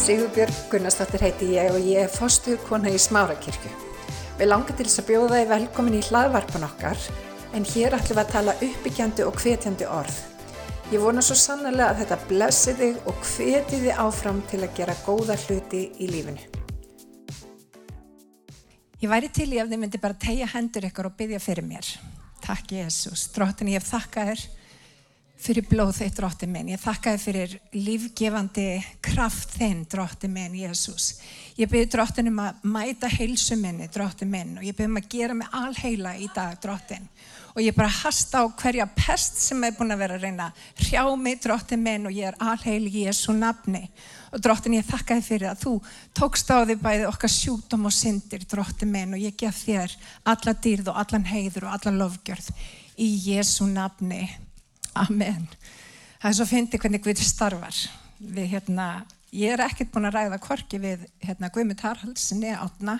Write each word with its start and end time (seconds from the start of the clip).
Sigurbjörg 0.00 0.54
Gunnarsdóttir 0.72 1.20
heiti 1.20 1.46
ég 1.58 1.74
og 1.74 1.82
ég 1.84 2.06
er 2.06 2.08
fostuð 2.08 2.56
kona 2.64 2.88
í 2.88 2.96
Smárakirkju. 2.96 3.68
Við 4.38 4.48
langar 4.48 4.72
til 4.78 4.86
þess 4.86 5.02
að 5.02 5.08
bjóða 5.10 5.40
þið 5.42 5.50
velkomin 5.50 5.96
í 5.98 6.00
hlaðvarpan 6.06 6.64
okkar 6.64 7.02
en 7.58 7.66
hér 7.68 7.96
ætlum 7.98 8.16
við 8.16 8.22
að 8.22 8.30
tala 8.32 8.54
uppbyggjandi 8.64 9.26
og 9.28 9.36
hvetjandi 9.42 9.88
orð. 9.92 10.16
Ég 10.94 11.04
vona 11.04 11.20
svo 11.20 11.36
sannlega 11.36 11.90
að 11.90 12.00
þetta 12.00 12.18
blessi 12.30 12.74
þig 12.78 13.10
og 13.12 13.20
hveti 13.28 13.82
þið 13.82 14.00
áfram 14.06 14.40
til 14.48 14.62
að 14.64 14.72
gera 14.78 14.96
góða 15.04 15.36
hluti 15.44 15.82
í 16.00 16.08
lífinu. 16.14 16.48
Ég 19.04 19.12
væri 19.12 19.28
til 19.36 19.50
í 19.52 19.60
ef 19.60 19.68
þið 19.68 19.82
myndi 19.84 20.00
bara 20.00 20.16
tegja 20.24 20.48
hendur 20.54 20.88
ykkur 20.88 21.10
og 21.10 21.20
byggja 21.20 21.42
fyrir 21.44 21.68
mér. 21.68 21.92
Takk 22.40 22.72
Jésús. 22.72 23.28
Dróttin 23.36 23.68
ég 23.74 23.82
hef 23.82 23.92
þakkað 23.92 24.32
þér 24.32 24.48
fyrir 25.40 25.64
blóð 25.68 25.94
þitt 25.96 26.18
dróttin 26.18 26.52
minn. 26.52 26.68
Ég 26.74 26.80
þakka 26.82 27.14
þér 27.14 27.22
fyrir 27.24 27.54
lífgefandi 27.72 28.66
kraft 29.04 29.54
þinn 29.56 29.86
dróttin 29.88 30.32
minn 30.34 30.56
Jésús. 30.58 31.14
Ég 31.56 31.70
byrði 31.70 31.88
dróttin 31.94 32.28
um 32.28 32.42
að 32.44 32.64
mæta 32.68 33.08
heilsu 33.08 33.56
minni 33.56 33.88
dróttin 33.92 34.30
minn 34.30 34.58
og 34.60 34.66
ég 34.66 34.76
byrði 34.76 34.90
um 34.92 35.00
að 35.00 35.08
gera 35.14 35.36
mig 35.38 35.54
alheila 35.56 36.12
í 36.20 36.28
dag 36.34 36.58
dróttin. 36.60 37.08
Og 37.56 37.62
ég 37.64 37.74
bara 37.74 37.90
hasta 37.90 38.44
á 38.44 38.46
hverja 38.46 38.86
pest 38.94 39.40
sem 39.42 39.64
er 39.64 39.72
búin 39.74 39.90
að 39.90 40.02
vera 40.04 40.18
að 40.18 40.26
reyna 40.26 40.50
hrjá 40.84 41.02
mig 41.18 41.40
dróttin 41.42 41.82
minn 41.82 42.06
og 42.06 42.14
ég 42.14 42.28
er 42.30 42.38
alheil 42.38 42.84
í 42.86 43.06
Jésu 43.06 43.34
nafni. 43.34 43.82
Og 44.30 44.44
dróttin 44.44 44.76
ég 44.76 44.86
þakka 44.86 45.16
þér 45.18 45.26
fyrir 45.26 45.50
að 45.50 45.64
þú 45.64 45.72
tókst 46.20 46.52
á 46.52 46.62
því 46.62 46.76
bæði 46.84 47.08
okkar 47.08 47.32
sjútum 47.32 47.88
og 47.88 47.96
syndir 47.96 48.44
dróttin 48.44 48.92
minn 48.92 49.16
og 49.16 49.24
ég 49.24 49.40
gef 49.40 49.64
þér 49.64 49.96
alla 50.30 50.54
dýrð 50.54 50.92
og 50.92 51.02
allan 51.02 51.26
heiður 51.32 51.66
og 51.66 51.74
allan 51.78 51.98
lofgjörð 52.04 52.52
í 53.00 53.10
Jésu 53.24 53.66
nafni. 53.72 54.28
Amen. 55.00 55.46
Það 56.20 56.28
er 56.28 56.36
svo 56.36 56.44
að 56.44 56.52
fyndi 56.52 56.80
hvernig 56.80 57.02
Guð 57.04 57.24
starfar. 57.24 57.76
Við, 58.20 58.46
hérna, 58.52 58.86
ég 59.32 59.54
er 59.54 59.62
ekkert 59.64 59.92
búin 59.94 60.08
að 60.10 60.18
ræða 60.18 60.38
korki 60.44 60.80
við 60.82 61.06
hérna, 61.24 61.48
Guðmund 61.54 61.80
Haraldsinni 61.84 62.50
átna 62.52 62.98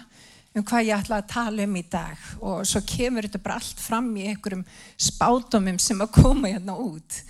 um 0.56 0.64
hvað 0.66 0.88
ég 0.88 0.96
ætla 0.96 1.20
að 1.20 1.28
tala 1.30 1.66
um 1.66 1.76
í 1.78 1.82
dag 1.86 2.22
og 2.42 2.62
svo 2.66 2.80
kemur 2.88 3.26
þetta 3.26 3.42
bara 3.44 3.58
allt 3.60 3.82
fram 3.82 4.08
í 4.18 4.24
einhverjum 4.30 4.64
spátumum 4.98 5.78
sem 5.82 6.00
að 6.02 6.14
koma 6.16 6.50
hérna 6.50 6.74
út. 6.80 7.20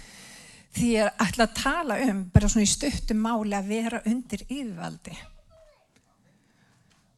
Því 0.76 0.92
ég 0.94 1.20
ætla 1.26 1.48
að 1.48 1.56
tala 1.58 1.98
um 2.06 2.22
bara 2.32 2.48
svona 2.48 2.68
í 2.68 2.70
stuttum 2.70 3.20
máli 3.24 3.56
að 3.58 3.72
vera 3.74 4.02
undir 4.06 4.44
yfirvaldi. 4.46 5.16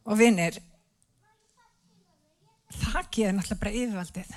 Og 0.09 0.17
vinnir, 0.19 0.57
það 2.81 3.13
geður 3.13 3.37
náttúrulega 3.37 3.61
bara 3.61 3.77
yfirvaldið. 3.83 4.33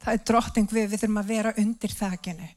Það 0.00 0.14
er 0.14 0.24
drotting 0.30 0.70
við, 0.72 0.88
við 0.90 1.02
þurfum 1.02 1.20
að 1.20 1.32
vera 1.34 1.54
undir 1.60 1.94
þakinu. 1.96 2.48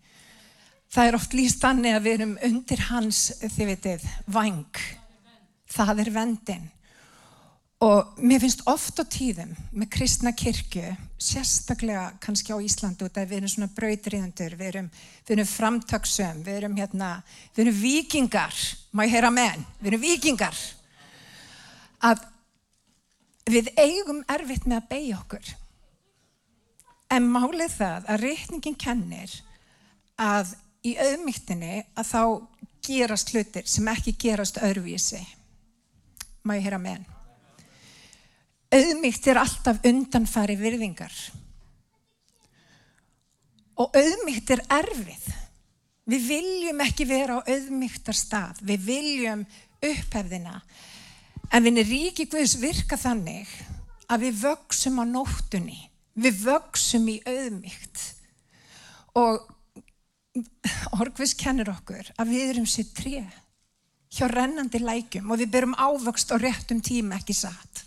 Það 0.93 1.09
er 1.09 1.17
oft 1.17 1.33
líst 1.33 1.63
þannig 1.63 1.95
að 1.97 2.05
við 2.05 2.15
erum 2.19 2.33
undir 2.49 2.85
hans, 2.91 3.23
þið 3.41 3.69
veitir, 3.71 4.07
vang. 4.29 4.81
Það 5.73 6.03
er 6.03 6.11
vendin. 6.13 6.67
Og 7.83 8.19
mér 8.23 8.39
finnst 8.39 8.61
oft 8.69 9.01
á 9.01 9.03
tíðum 9.03 9.49
með 9.75 9.89
kristna 9.91 10.31
kirkju, 10.37 10.93
sérstaklega 11.19 12.13
kannski 12.23 12.53
á 12.55 12.63
Íslandu, 12.63 13.09
þegar 13.09 13.31
við 13.31 13.39
erum 13.41 13.51
svona 13.51 13.73
brautriðendur, 13.75 14.55
við 14.59 14.69
erum, 14.69 14.91
erum 15.35 15.49
framtagsum, 15.49 16.45
við 16.45 16.59
erum 16.61 16.77
hérna, 16.79 17.09
við 17.55 17.65
erum 17.65 17.81
vikingar, 17.81 18.61
má 18.93 19.03
ég 19.03 19.17
heyra 19.17 19.33
menn, 19.33 19.65
við 19.81 19.91
erum 19.91 20.05
vikingar. 20.05 20.61
Að 22.07 22.23
við 23.51 23.73
eigum 23.75 24.23
erfitt 24.31 24.69
með 24.69 24.79
að 24.79 24.89
beigja 24.93 25.19
okkur. 25.19 25.51
En 27.13 27.29
málið 27.29 27.75
það 27.77 28.07
að 28.09 28.23
reikningin 28.23 28.77
kennir 28.79 29.33
að 30.17 30.55
í 30.85 30.95
auðmygtinni 30.97 31.83
að 31.93 32.09
þá 32.09 32.23
gerast 32.83 33.31
hlutir 33.33 33.67
sem 33.69 33.87
ekki 33.91 34.15
gerast 34.19 34.57
öðruvísi. 34.63 35.21
Má 36.43 36.57
ég 36.57 36.65
heyra 36.65 36.79
með 36.81 36.97
henn? 36.97 37.09
Auðmygt 38.73 39.27
er 39.29 39.39
alltaf 39.39 39.83
undanfari 39.85 40.57
virðingar. 40.57 41.13
Og 43.77 43.93
auðmygt 43.93 44.49
er 44.55 44.63
erfið. 44.73 45.29
Við 46.09 46.25
viljum 46.27 46.81
ekki 46.83 47.05
vera 47.07 47.37
á 47.39 47.45
auðmygtar 47.45 48.17
stað. 48.17 48.59
Við 48.65 48.89
viljum 48.89 49.45
upphefðina. 49.83 50.57
En 51.53 51.69
erum 51.69 51.85
ríki 51.85 52.25
Guðs 52.31 52.57
virka 52.59 52.97
þannig 52.97 53.47
að 54.09 54.25
við 54.25 54.41
vöksum 54.41 54.99
á 54.99 55.05
nóttunni 55.05 55.79
við 56.13 56.43
vöksum 56.45 57.07
í 57.09 57.17
auðmygt 57.25 58.03
og 59.19 59.49
Orgvist 60.97 61.37
kennir 61.37 61.69
okkur 61.69 62.07
að 62.17 62.31
við 62.33 62.51
erum 62.55 62.69
sér 62.69 62.87
tré 62.97 63.19
hjá 64.13 64.25
rennandi 64.29 64.81
lækjum 64.81 65.29
og 65.29 65.41
við 65.41 65.51
berum 65.53 65.75
ávöxt 65.77 66.33
á 66.33 66.37
réttum 66.41 66.81
tíma 66.81 67.19
ekki 67.19 67.35
satt? 67.37 67.83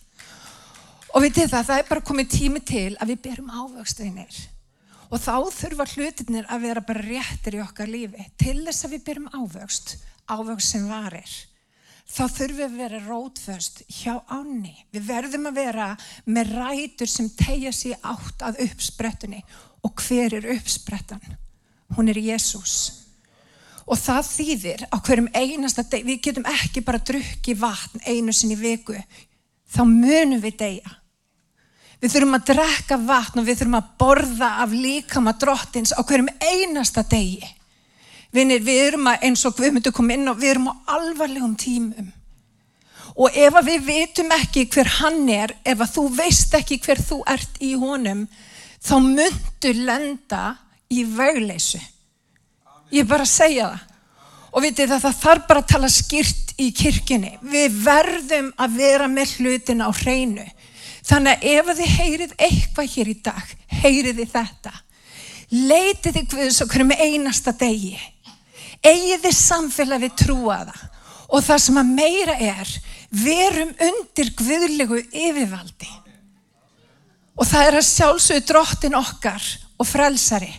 Og 1.15 1.25
við 1.25 1.41
til 1.41 1.49
það, 1.51 1.67
það 1.71 1.81
er 1.81 1.89
bara 1.89 2.07
komið 2.07 2.31
tími 2.35 2.63
til 2.67 2.93
að 3.01 3.13
við 3.13 3.23
berum 3.27 3.51
ávöxt 3.51 4.03
einir 4.05 4.39
og 5.07 5.23
þá 5.23 5.35
þurfa 5.55 5.87
hlutinir 5.95 6.47
að 6.51 6.65
vera 6.67 6.83
bara 6.87 7.05
réttir 7.07 7.59
í 7.59 7.63
okkar 7.63 7.91
lífi 7.91 8.27
til 8.39 8.59
þess 8.67 8.87
að 8.87 8.97
við 8.97 9.05
berum 9.11 9.29
ávöxt 9.35 9.97
ávöxt 10.27 10.75
sem 10.75 10.87
varir 10.91 11.35
þá 12.07 12.23
þurfum 12.31 12.57
við 12.57 12.67
að 12.67 12.77
vera 12.81 13.01
rótföst 13.07 13.83
hjá 13.91 14.21
áni. 14.31 14.75
Við 14.95 15.09
verðum 15.09 15.49
að 15.51 15.59
vera 15.61 15.89
með 16.25 16.53
rætur 16.57 17.11
sem 17.11 17.31
tegja 17.39 17.73
sér 17.75 17.99
átt 18.07 18.45
að 18.47 18.63
uppsprettunni. 18.69 19.43
Og 19.87 20.07
hver 20.07 20.39
er 20.39 20.49
uppsprettan? 20.57 21.23
Hún 21.97 22.11
er 22.11 22.19
Jésús. 22.19 23.07
Og 23.87 23.99
það 24.03 24.31
þýðir 24.33 24.87
á 24.91 24.97
hverjum 24.99 25.29
einasta 25.35 25.85
deg, 25.87 26.07
við 26.07 26.23
getum 26.25 26.47
ekki 26.51 26.83
bara 26.83 27.03
drukki 27.07 27.55
vatn 27.59 28.03
einu 28.03 28.35
sinni 28.35 28.57
viku, 28.59 28.97
þá 29.71 29.83
munum 29.87 30.43
við 30.43 30.57
deyja. 30.63 30.95
Við 32.03 32.13
þurfum 32.13 32.37
að 32.37 32.49
drekka 32.51 32.99
vatn 33.07 33.41
og 33.41 33.47
við 33.47 33.61
þurfum 33.61 33.79
að 33.79 33.93
borða 34.01 34.51
af 34.65 34.75
líkama 34.75 35.37
drottins 35.39 35.95
á 35.95 36.03
hverjum 36.03 36.33
einasta 36.43 37.07
degi. 37.07 37.47
Vinir, 38.35 38.63
við 38.65 38.83
erum 38.91 39.09
að, 39.11 39.25
eins 39.29 39.45
og 39.47 39.59
við 39.61 39.77
myndum 39.77 39.95
koma 39.95 40.17
inn 40.17 40.31
og 40.31 40.39
við 40.41 40.55
erum 40.55 40.71
á 40.73 40.75
alvarlegum 40.97 41.57
tímum. 41.59 42.13
Og 43.17 43.33
ef 43.33 43.59
við 43.65 43.85
veitum 43.87 44.33
ekki 44.37 44.67
hver 44.75 44.91
hann 44.99 45.23
er, 45.33 45.55
ef 45.65 45.85
þú 45.95 46.09
veist 46.19 46.55
ekki 46.59 46.81
hver 46.85 47.01
þú 47.01 47.23
ert 47.33 47.61
í 47.65 47.73
honum, 47.79 48.27
þá 48.85 48.97
myndu 49.01 49.73
lenda 49.79 50.43
í 50.93 51.05
vögleysu. 51.09 51.81
Ég 52.93 53.05
er 53.05 53.09
bara 53.09 53.25
að 53.25 53.33
segja 53.33 53.71
það. 53.71 53.93
Og 54.57 54.65
vitið 54.65 54.93
það, 54.93 55.01
það 55.05 55.17
þarf 55.21 55.47
bara 55.49 55.63
að 55.63 55.71
tala 55.73 55.89
skýrt 55.93 56.53
í 56.61 56.67
kirkini. 56.77 57.33
Við 57.45 57.81
verðum 57.85 58.51
að 58.57 58.77
vera 58.81 59.09
með 59.13 59.35
hlutin 59.37 59.85
á 59.85 59.91
hreinu. 59.93 60.45
Þannig 61.07 61.33
að 61.37 61.49
ef 61.53 61.73
þið 61.79 61.97
heyrið 61.97 62.37
eitthvað 62.49 62.93
hér 62.95 63.11
í 63.11 63.17
dag, 63.27 63.51
heyrið 63.83 64.21
þið 64.21 64.31
þetta. 64.33 64.73
Leitið 65.57 66.17
þið 66.17 66.31
hverjum 66.33 66.71
hverjum 66.73 66.95
einasta 66.97 67.53
degi 67.55 67.99
eigið 68.85 69.27
þið 69.27 69.37
samfélag 69.39 70.05
við 70.05 70.17
trúa 70.23 70.59
það? 70.69 70.83
Og 71.27 71.43
það 71.43 71.63
sem 71.65 71.79
að 71.81 71.93
meira 71.99 72.37
er 72.39 72.73
verum 73.11 73.73
undir 73.89 74.33
guðlegu 74.39 75.01
yfirvaldi. 75.11 75.93
Og 77.37 77.47
það 77.47 77.69
er 77.69 77.79
að 77.81 77.89
sjálfsögðu 77.91 78.47
drottin 78.49 78.99
okkar 78.99 79.49
og 79.77 79.89
frelsari. 79.89 80.53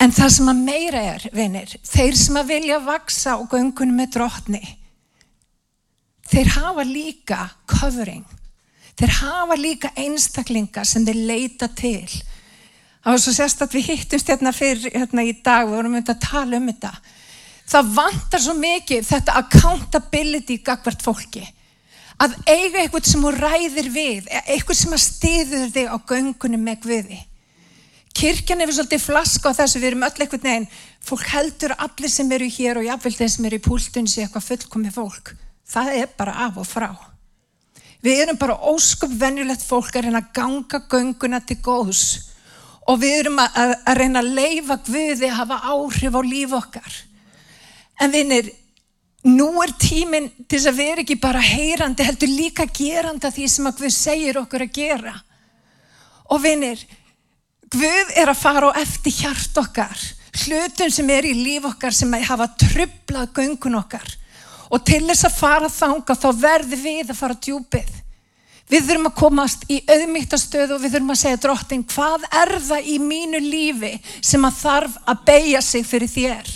En 0.00 0.12
það 0.12 0.34
sem 0.34 0.50
að 0.52 0.64
meira 0.66 1.04
er 1.14 1.22
vinir, 1.32 1.70
þeir 1.88 2.18
sem 2.20 2.36
að 2.36 2.50
vilja 2.52 2.82
vaksa 2.84 3.38
og 3.40 3.48
göngunum 3.54 3.96
með 3.96 4.18
drottni 4.18 4.64
þeir 6.30 6.52
hafa 6.56 6.84
líka 6.86 7.42
covering. 7.70 8.24
Þeir 8.96 9.12
hafa 9.20 9.58
líka 9.60 9.92
einstaklinga 9.98 10.84
sem 10.88 11.04
þeir 11.06 11.20
leita 11.28 11.68
til. 11.68 12.06
Það 13.02 13.12
var 13.12 13.22
svo 13.22 13.34
sérst 13.36 13.62
að 13.62 13.76
við 13.76 13.90
hittumst 13.92 14.30
hérna 14.32 14.52
fyrir 14.56 14.94
hérna 14.94 15.26
í 15.26 15.34
dag, 15.44 15.66
við 15.66 15.76
vorum 15.76 15.94
myndið 15.94 16.16
að 16.16 16.24
tala 16.24 16.58
um 16.58 16.70
þetta 16.72 16.92
það 17.66 17.92
vantar 17.96 18.42
svo 18.42 18.54
mikið 18.58 19.06
þetta 19.06 19.36
accountability 19.40 20.58
gagvart 20.64 21.02
fólki. 21.02 21.44
Að 22.16 22.36
eiga 22.48 22.80
eitthvað 22.80 23.08
sem 23.10 23.24
þú 23.24 23.32
ræðir 23.36 23.88
við 23.92 24.28
eitthvað 24.46 24.78
sem 24.78 24.94
að 24.96 25.02
stiður 25.04 25.72
þig 25.74 25.90
á 25.92 25.96
göngunum 26.08 26.62
með 26.64 26.78
Guði. 26.86 27.18
Kirkjan 28.16 28.62
er 28.64 28.70
við 28.70 28.78
svolítið 28.78 29.02
flaska 29.04 29.50
á 29.52 29.58
þessu 29.58 29.82
við 29.82 29.90
erum 29.90 30.06
öll 30.06 30.14
eitthvað 30.14 30.46
neginn 30.46 30.70
fólk 31.04 31.26
heldur 31.34 31.74
allir 31.76 32.12
sem 32.12 32.30
eru 32.32 32.46
hér 32.48 32.80
og 32.80 32.86
jáfnvel 32.86 33.12
þeir 33.18 33.32
sem 33.34 33.48
eru 33.50 33.58
í 33.58 33.66
púltun 33.66 34.08
sé 34.08 34.22
eitthvað 34.24 34.46
fullkomi 34.46 34.92
fólk. 34.94 35.34
Það 35.68 35.90
er 35.98 36.14
bara 36.16 36.38
af 36.46 36.56
og 36.62 36.68
frá. 36.70 36.88
Við 38.00 38.22
erum 38.22 38.38
bara 38.40 38.56
ósköp 38.70 39.12
venjulegt 39.20 39.66
fólk 39.66 39.98
að 39.98 40.06
reyna 40.06 40.22
að 40.22 40.32
ganga 40.38 40.80
gönguna 40.88 41.42
til 41.44 41.58
góðs. 41.60 42.06
Og 42.88 43.02
við 43.02 43.18
erum 43.18 43.42
að, 43.42 43.60
að, 43.60 43.74
að 43.84 44.00
reyna 44.00 44.22
að 44.22 44.32
leifa 44.38 44.78
Guði 44.86 45.28
að 45.28 45.36
hafa 45.42 45.60
áhrif 45.74 46.16
á 46.16 46.20
líf 46.24 46.56
okkar 46.56 46.98
En 48.00 48.12
vinnir, 48.12 48.50
nú 49.24 49.48
er 49.64 49.72
tíminn 49.80 50.28
til 50.44 50.58
þess 50.58 50.70
að 50.70 50.80
vera 50.80 51.02
ekki 51.02 51.16
bara 51.20 51.42
heyrandi, 51.42 52.04
heldur 52.06 52.30
líka 52.30 52.66
geranda 52.68 53.32
því 53.32 53.48
sem 53.50 53.68
að 53.68 53.80
Guð 53.80 53.94
segir 53.96 54.40
okkur 54.42 54.66
að 54.66 54.76
gera. 54.76 55.14
Og 56.30 56.42
vinnir, 56.44 56.82
Guð 57.72 58.12
er 58.14 58.30
að 58.30 58.38
fara 58.38 58.70
á 58.70 58.78
eftir 58.78 59.14
hjart 59.16 59.58
okkar, 59.58 60.02
hlutum 60.44 60.92
sem 60.92 61.10
er 61.10 61.26
í 61.26 61.34
líf 61.34 61.66
okkar 61.72 61.94
sem 61.96 62.12
hafa 62.28 62.46
trublað 62.60 63.32
göngun 63.34 63.80
okkar. 63.80 64.06
Og 64.70 64.82
til 64.86 65.04
þess 65.06 65.26
að 65.26 65.38
fara 65.38 65.70
þanga 65.70 66.18
þá 66.18 66.28
verður 66.40 66.82
við 66.82 67.10
að 67.10 67.18
fara 67.18 67.38
djúpið. 67.46 67.90
Við 68.66 68.88
þurfum 68.88 69.08
að 69.08 69.18
komast 69.20 69.66
í 69.70 69.78
auðmygtastöðu 69.86 70.74
og 70.74 70.82
við 70.82 70.96
þurfum 70.96 71.12
að 71.14 71.20
segja 71.20 71.42
drottin 71.42 71.84
hvað 71.86 72.24
er 72.34 72.52
það 72.66 72.88
í 72.90 72.96
mínu 72.98 73.40
lífi 73.44 73.92
sem 74.18 74.46
að 74.46 74.56
þarf 74.58 74.96
að 75.06 75.20
beigja 75.28 75.60
sig 75.62 75.86
fyrir 75.86 76.10
þér. 76.10 76.54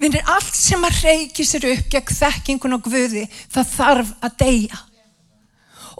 Vinnir 0.00 0.24
allt 0.32 0.54
sem 0.56 0.84
að 0.86 1.02
reiki 1.04 1.44
sér 1.44 1.66
upp 1.74 1.90
gegn 1.92 2.14
þekkingun 2.16 2.76
og 2.78 2.86
guði 2.86 3.26
það 3.52 3.74
þarf 3.74 4.14
að 4.24 4.38
deyja. 4.40 4.78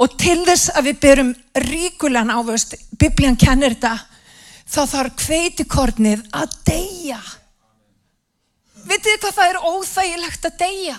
Og 0.01 0.15
til 0.17 0.39
þess 0.47 0.71
að 0.73 0.87
við 0.89 1.01
byrjum 1.03 1.33
ríkulegan 1.67 2.33
ávöst, 2.33 2.79
biblían 2.97 3.37
kennir 3.37 3.75
þetta, 3.75 3.99
þá 4.65 4.81
þarf 4.95 5.17
kveitikornið 5.21 6.23
að 6.33 6.55
deyja. 6.71 7.21
Vitið 8.89 9.19
hvað 9.21 9.37
það 9.37 9.51
er 9.51 9.65
óþægilegt 9.69 10.47
að 10.49 10.61
deyja? 10.63 10.97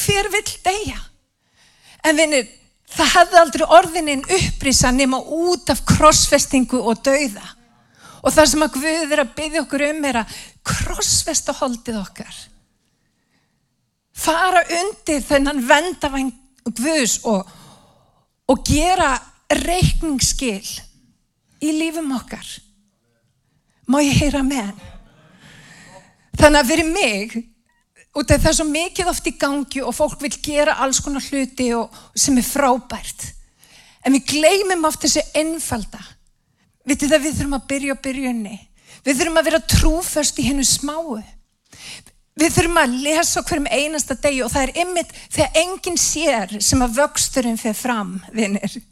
Hver 0.00 0.30
vill 0.32 0.54
deyja? 0.64 1.02
En 2.04 2.16
vinnir, 2.16 2.48
það 2.94 3.12
hefði 3.18 3.40
aldrei 3.42 3.66
orðininn 3.78 4.24
upprýsa 4.38 4.92
nema 4.94 5.20
út 5.20 5.68
af 5.74 5.84
krossfestingu 5.88 6.80
og 6.80 7.04
dauða. 7.04 7.44
Og 8.24 8.32
það 8.32 8.50
sem 8.50 8.64
að 8.64 8.76
Guð 8.78 9.12
er 9.12 9.22
að 9.22 9.34
byggja 9.36 9.62
okkur 9.64 9.84
um 9.90 10.04
er 10.08 10.20
að 10.22 10.36
krossfesta 10.64 11.54
holdið 11.58 12.00
okkar. 12.00 12.40
Fara 14.14 14.62
undir 14.78 15.24
þennan 15.26 15.62
vendavæng 15.68 16.32
Guðs 16.64 17.18
og, 17.28 17.44
og 18.48 18.62
gera 18.64 19.18
reikningsskil 19.52 20.64
í 21.60 21.72
lífum 21.76 22.14
okkar. 22.16 22.46
Má 23.90 24.00
ég 24.00 24.16
heyra 24.22 24.40
með? 24.46 24.72
Þannig 26.38 26.60
að 26.62 26.70
fyrir 26.70 26.88
mig 26.88 27.36
og 28.14 28.24
það 28.24 28.48
er 28.48 28.56
svo 28.56 28.66
mikið 28.70 29.10
oft 29.10 29.28
í 29.28 29.34
gangi 29.38 29.82
og 29.84 29.94
fólk 29.96 30.22
vil 30.24 30.32
gera 30.42 30.78
alls 30.82 31.02
konar 31.04 31.24
hluti 31.28 31.68
og, 31.76 31.92
sem 32.16 32.38
er 32.38 32.46
frábært 32.46 33.28
en 34.04 34.14
við 34.16 34.26
gleymum 34.34 34.86
oft 34.88 35.02
þessu 35.04 35.22
einfalda 35.36 36.00
vitið 36.88 37.14
það 37.14 37.26
við 37.26 37.36
þurfum 37.38 37.58
að 37.58 37.68
byrja 37.72 37.96
á 37.96 38.04
byrjunni 38.06 38.56
við 39.04 39.20
þurfum 39.20 39.40
að 39.40 39.48
vera 39.50 39.62
trúförst 39.74 40.38
í 40.40 40.46
hennu 40.48 40.64
smáu. 40.64 41.20
Við 42.34 42.56
þurfum 42.56 42.80
að 42.80 42.96
lesa 43.04 43.42
hverjum 43.46 43.68
einasta 43.70 44.16
degi 44.18 44.42
og 44.42 44.50
það 44.50 44.66
er 44.66 44.82
ymmit 44.82 45.12
þegar 45.28 45.60
enginn 45.60 46.00
sér 46.00 46.56
sem 46.58 46.82
að 46.82 46.98
vöxturinn 46.98 47.60
fyrir 47.60 47.78
fram 47.78 48.16
vinnir 48.34 48.82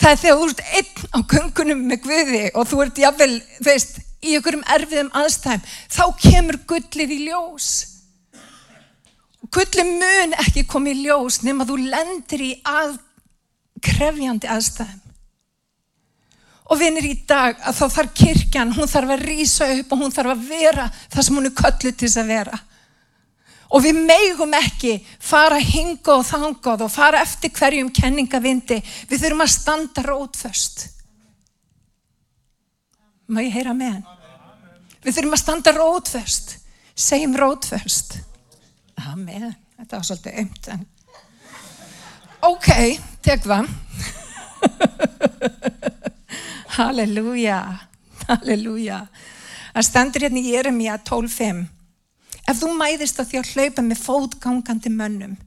það 0.00 0.10
er 0.10 0.20
þegar 0.20 0.38
þú 0.38 0.48
ert 0.48 0.62
einn 0.78 1.14
á 1.14 1.18
gungunum 1.32 1.84
með 1.88 2.02
Guði 2.04 2.42
og 2.52 2.68
þú 2.70 2.80
ert 2.84 3.00
jáfnvel, 3.04 3.34
veist, 3.64 4.00
í 4.24 4.34
einhverjum 4.36 4.64
erfiðum 4.76 5.12
aðstæðum 5.20 5.66
þá 5.96 6.04
kemur 6.24 6.60
gullið 6.68 7.14
í 7.14 7.20
ljós. 7.28 7.70
Gulli 9.54 9.86
mun 9.86 10.34
ekki 10.40 10.64
komið 10.66 10.98
í 10.98 11.06
ljós 11.06 11.42
nema 11.46 11.66
þú 11.68 11.78
lendir 11.84 12.42
í 12.42 12.52
að 12.66 12.96
krefjandi 13.84 14.50
aðstæðum. 14.50 15.03
Og 16.72 16.80
vinir 16.80 17.04
í 17.04 17.16
dag 17.28 17.58
að 17.60 17.76
þá 17.76 17.84
þarf 17.98 18.14
kirkjan, 18.16 18.72
hún 18.72 18.88
þarf 18.88 19.10
að 19.14 19.24
rýsa 19.28 19.68
upp 19.74 19.92
og 19.92 20.00
hún 20.00 20.14
þarf 20.14 20.32
að 20.32 20.46
vera 20.48 20.86
það 21.12 21.26
sem 21.26 21.36
hún 21.38 21.48
er 21.50 21.54
kölluð 21.58 21.98
til 21.98 22.08
þess 22.08 22.22
að 22.22 22.32
vera. 22.32 22.60
Og 23.74 23.82
við 23.84 24.00
meigum 24.06 24.56
ekki 24.56 24.94
fara 25.20 25.58
hinga 25.60 26.14
og 26.14 26.24
þangað 26.28 26.86
og 26.86 26.92
fara 26.94 27.20
eftir 27.24 27.52
hverjum 27.56 27.90
kenningavindi. 27.92 28.78
Við 29.10 29.24
þurfum 29.24 29.44
að 29.44 29.52
standa 29.56 30.06
rótföst. 30.06 30.86
Má 33.28 33.42
ég 33.42 33.52
heyra 33.56 33.76
með 33.76 33.98
hann? 33.98 34.08
Við 35.04 35.18
þurfum 35.18 35.36
að 35.36 35.42
standa 35.42 35.76
rótföst. 35.76 36.56
Segjum 36.94 37.36
rótföst. 37.36 38.18
Amen, 39.10 39.50
þetta 39.76 39.98
var 39.98 40.06
svolítið 40.06 40.44
ömt 40.44 40.74
ok, 42.44 42.68
tek 43.24 43.44
það 43.44 43.68
halleluja 46.76 47.60
halleluja 48.28 49.00
það 49.74 49.88
stendur 49.88 50.26
hérna 50.26 50.42
í 50.42 50.54
Jeremia 50.54 50.98
12.5 51.06 51.64
ef 52.44 52.60
þú 52.60 52.72
mæðist 52.78 53.20
að 53.20 53.30
því 53.30 53.40
að 53.40 53.52
hlaupa 53.54 53.86
með 53.86 54.02
fótgangandi 54.04 54.92
mönnum 54.94 55.38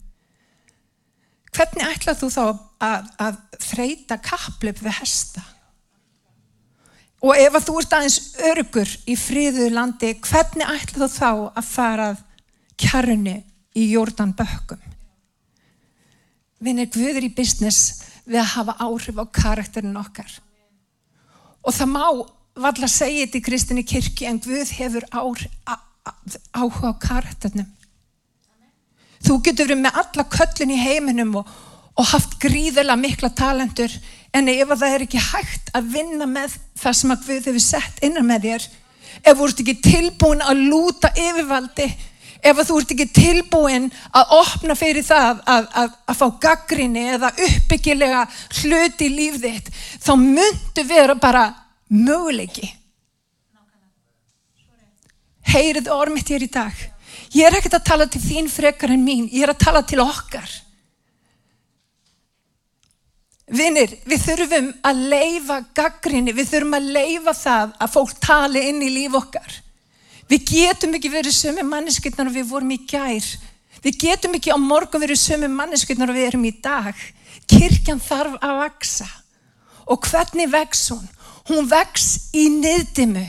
hvernig 1.54 1.86
ætlað 1.88 2.22
þú 2.22 2.32
þá 2.34 2.42
að, 2.44 3.12
að 3.18 3.38
þreita 3.64 4.18
kaplöp 4.22 4.82
við 4.84 4.98
hesta 5.00 5.44
og 7.24 7.34
ef 7.34 7.58
þú 7.66 7.76
ert 7.80 7.94
aðeins 7.98 8.18
örgur 8.52 8.96
í 9.10 9.18
fríðu 9.18 9.68
landi 9.74 10.14
hvernig 10.22 10.74
ætlað 10.78 11.08
þú 11.08 11.14
þá 11.18 11.30
að 11.58 11.70
farað 11.72 12.24
kjarni 12.78 13.38
í 13.78 13.88
jórdan 13.92 14.34
bökkum. 14.38 14.80
Vinir 16.62 16.90
Guður 16.90 17.26
í 17.26 17.34
business 17.34 18.04
við 18.26 18.40
að 18.42 18.52
hafa 18.56 18.76
áhrif 18.82 19.18
á 19.18 19.24
karakterin 19.30 19.98
okkar. 19.98 20.30
Og 21.68 21.74
það 21.76 21.90
má 21.92 22.04
valla 22.58 22.88
segja 22.88 23.26
þetta 23.26 23.38
í 23.38 23.44
kristinni 23.44 23.84
kirkji 23.86 24.28
en 24.30 24.40
Guð 24.42 24.70
hefur 24.78 25.04
áhuga 25.12 25.76
á 26.88 27.00
karakternum. 27.02 27.68
Þú 29.20 29.36
getur 29.44 29.68
verið 29.68 29.82
með 29.82 29.98
alla 30.00 30.24
köllin 30.32 30.72
í 30.72 30.78
heiminum 30.80 31.34
og, 31.40 31.48
og 31.98 32.10
haft 32.14 32.38
gríðilega 32.40 32.96
mikla 32.96 33.30
talentur 33.36 33.92
en 34.32 34.48
ef 34.48 34.72
það 34.72 34.94
er 34.94 35.04
ekki 35.04 35.22
hægt 35.22 35.72
að 35.76 35.90
vinna 35.96 36.28
með 36.30 36.56
það 36.78 36.98
sem 37.00 37.14
að 37.14 37.24
Guð 37.26 37.48
hefur 37.50 37.64
sett 37.64 38.02
innan 38.06 38.28
með 38.28 38.46
þér, 38.46 38.68
ef 39.24 39.38
þú 39.38 39.48
ert 39.48 39.62
ekki 39.64 39.76
tilbúin 39.84 40.44
að 40.44 40.64
lúta 40.70 41.10
yfirvaldi 41.16 41.88
ef 42.42 42.60
þú 42.68 42.78
ert 42.80 42.92
ekki 42.94 43.06
tilbúin 43.14 43.88
að 44.16 44.34
opna 44.38 44.76
fyrir 44.78 45.04
það 45.06 45.40
að, 45.42 45.68
að, 45.82 45.94
að 46.10 46.18
fá 46.20 46.26
gaggrinni 46.44 47.04
eða 47.14 47.32
uppbyggilega 47.46 48.24
hluti 48.60 49.08
í 49.08 49.14
líf 49.14 49.40
þitt 49.42 49.72
þá 50.04 50.12
myndu 50.20 50.84
vera 50.88 51.16
bara 51.18 51.48
möguleiki. 51.88 52.68
Heyrið 55.48 55.90
ormitt 55.92 56.28
hér 56.28 56.44
í 56.44 56.50
dag. 56.52 56.72
Ég 57.32 57.48
er 57.48 57.56
ekkert 57.56 57.78
að 57.78 57.86
tala 57.88 58.06
til 58.08 58.20
þín 58.20 58.50
frekar 58.52 58.92
en 58.92 59.04
mín. 59.04 59.28
Ég 59.32 59.46
er 59.46 59.54
að 59.54 59.62
tala 59.64 59.82
til 59.84 60.02
okkar. 60.04 60.48
Vinnir, 63.48 63.94
við 64.04 64.26
þurfum 64.26 64.66
að 64.84 65.06
leifa 65.08 65.62
gaggrinni, 65.76 66.34
við 66.36 66.50
þurfum 66.50 66.76
að 66.76 66.90
leifa 66.98 67.32
það 67.32 67.70
að 67.80 67.94
fólk 67.94 68.18
tali 68.20 68.64
inn 68.68 68.84
í 68.84 68.90
líf 68.92 69.16
okkar 69.16 69.56
Við 70.28 70.44
getum 70.44 70.96
ekki 70.98 71.08
verið 71.08 71.32
sömu 71.32 71.64
manneskynnar 71.64 72.28
og 72.28 72.34
við 72.36 72.50
vorum 72.50 72.74
í 72.74 72.82
gær. 72.88 73.24
Við 73.80 73.96
getum 74.02 74.34
ekki 74.36 74.52
á 74.52 74.60
morgun 74.60 75.00
verið 75.00 75.22
sömu 75.22 75.48
manneskynnar 75.48 76.12
og 76.12 76.18
við 76.18 76.28
erum 76.28 76.44
í 76.44 76.52
dag. 76.60 76.92
Kirkjan 77.48 78.02
þarf 78.04 78.36
að 78.44 78.60
vaksa. 78.60 79.08
Og 79.88 80.04
hvernig 80.04 80.50
vex 80.52 80.90
hún? 80.92 81.08
Hún 81.48 81.70
vex 81.70 82.28
í 82.36 82.50
niðdimu. 82.52 83.24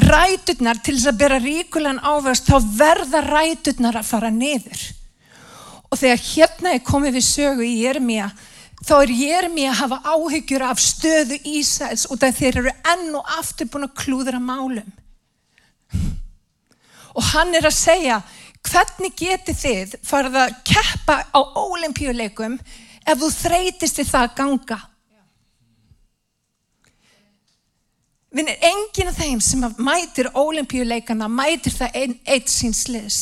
Ræturnar 0.00 0.80
til 0.80 0.96
þess 0.96 1.12
að 1.12 1.20
bera 1.20 1.42
ríkulan 1.42 2.00
ávast, 2.00 2.48
þá 2.48 2.56
verða 2.80 3.20
ræturnar 3.28 4.00
að 4.00 4.08
fara 4.08 4.32
niður. 4.32 4.80
Og 5.92 6.00
þegar 6.00 6.24
hérna 6.24 6.72
er 6.74 6.82
komið 6.88 7.20
við 7.20 7.26
sögu 7.28 7.68
í 7.68 7.76
Jeremia, 7.84 8.32
þá 8.80 8.96
er 8.96 9.12
Jeremia 9.20 9.70
að 9.70 9.80
hafa 9.84 10.00
áhyggjur 10.16 10.64
af 10.66 10.82
stöðu 10.82 11.38
Ísæls 11.46 12.08
og 12.08 12.24
þeir 12.24 12.64
eru 12.64 12.74
enn 12.96 13.12
og 13.14 13.36
aftur 13.38 13.68
búin 13.70 13.86
að 13.86 13.98
klúðra 14.00 14.40
málum 14.42 14.88
og 17.14 17.28
hann 17.32 17.54
er 17.54 17.68
að 17.68 17.76
segja 17.76 18.22
hvernig 18.64 19.12
geti 19.18 19.54
þið 19.60 19.94
farið 20.02 20.40
að 20.40 20.56
keppa 20.66 21.20
á 21.30 21.40
ólimpíuleikum 21.60 22.58
ef 23.04 23.20
þú 23.20 23.30
þreytist 23.36 24.00
við 24.00 24.10
það 24.10 24.28
að 24.28 24.36
ganga 24.40 24.80
Vinnir, 28.34 28.56
enginn 28.66 29.12
af 29.12 29.18
þeim 29.20 29.40
sem 29.44 29.62
mætir 29.78 30.26
ólimpíuleikana 30.34 31.28
mætir 31.30 31.74
það 31.76 31.98
einn 32.00 32.14
eitt 32.26 32.50
síns 32.50 32.80
liðs. 32.90 33.18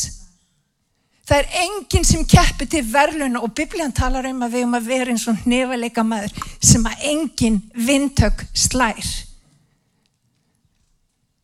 Það 1.28 1.42
er 1.42 1.58
enginn 1.62 2.06
sem 2.08 2.22
keppir 2.24 2.70
til 2.72 2.80
verðluna 2.88 3.42
og 3.44 3.52
biblíðan 3.56 3.92
talar 3.94 4.26
um 4.30 4.40
að 4.42 4.56
við 4.56 4.64
um 4.66 4.78
að 4.78 4.88
vera 4.88 5.12
eins 5.12 5.26
og 5.28 5.44
nefaleika 5.48 6.04
maður 6.06 6.32
sem 6.64 6.88
að 6.88 7.04
enginn 7.10 7.60
vintök 7.76 8.46
slær. 8.56 9.10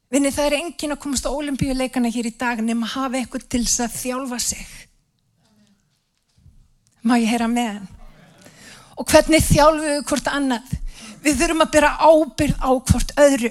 Vinni 0.09 0.31
það 0.33 0.47
er 0.49 0.57
engin 0.62 0.95
að 0.95 1.00
komast 1.03 1.27
á 1.29 1.31
olimpíuleikana 1.37 2.09
hér 2.12 2.31
í 2.31 2.37
dag 2.41 2.61
nema 2.65 2.87
að 2.88 2.95
hafa 2.95 3.19
eitthvað 3.21 3.47
til 3.53 3.65
þess 3.67 3.83
að 3.85 3.97
þjálfa 3.99 4.38
sig. 4.41 4.69
Má 7.05 7.19
ég 7.21 7.29
heyra 7.29 7.49
með 7.53 7.73
hann? 7.75 7.88
Og 8.99 9.09
hvernig 9.09 9.45
þjálfum 9.45 9.85
við 9.85 9.99
hvort 10.09 10.31
annað? 10.33 10.71
Við 11.23 11.43
þurfum 11.43 11.65
að 11.65 11.73
byrja 11.75 11.91
ábyrð 12.09 12.62
á 12.65 12.71
hvort 12.73 13.12
öðru. 13.25 13.50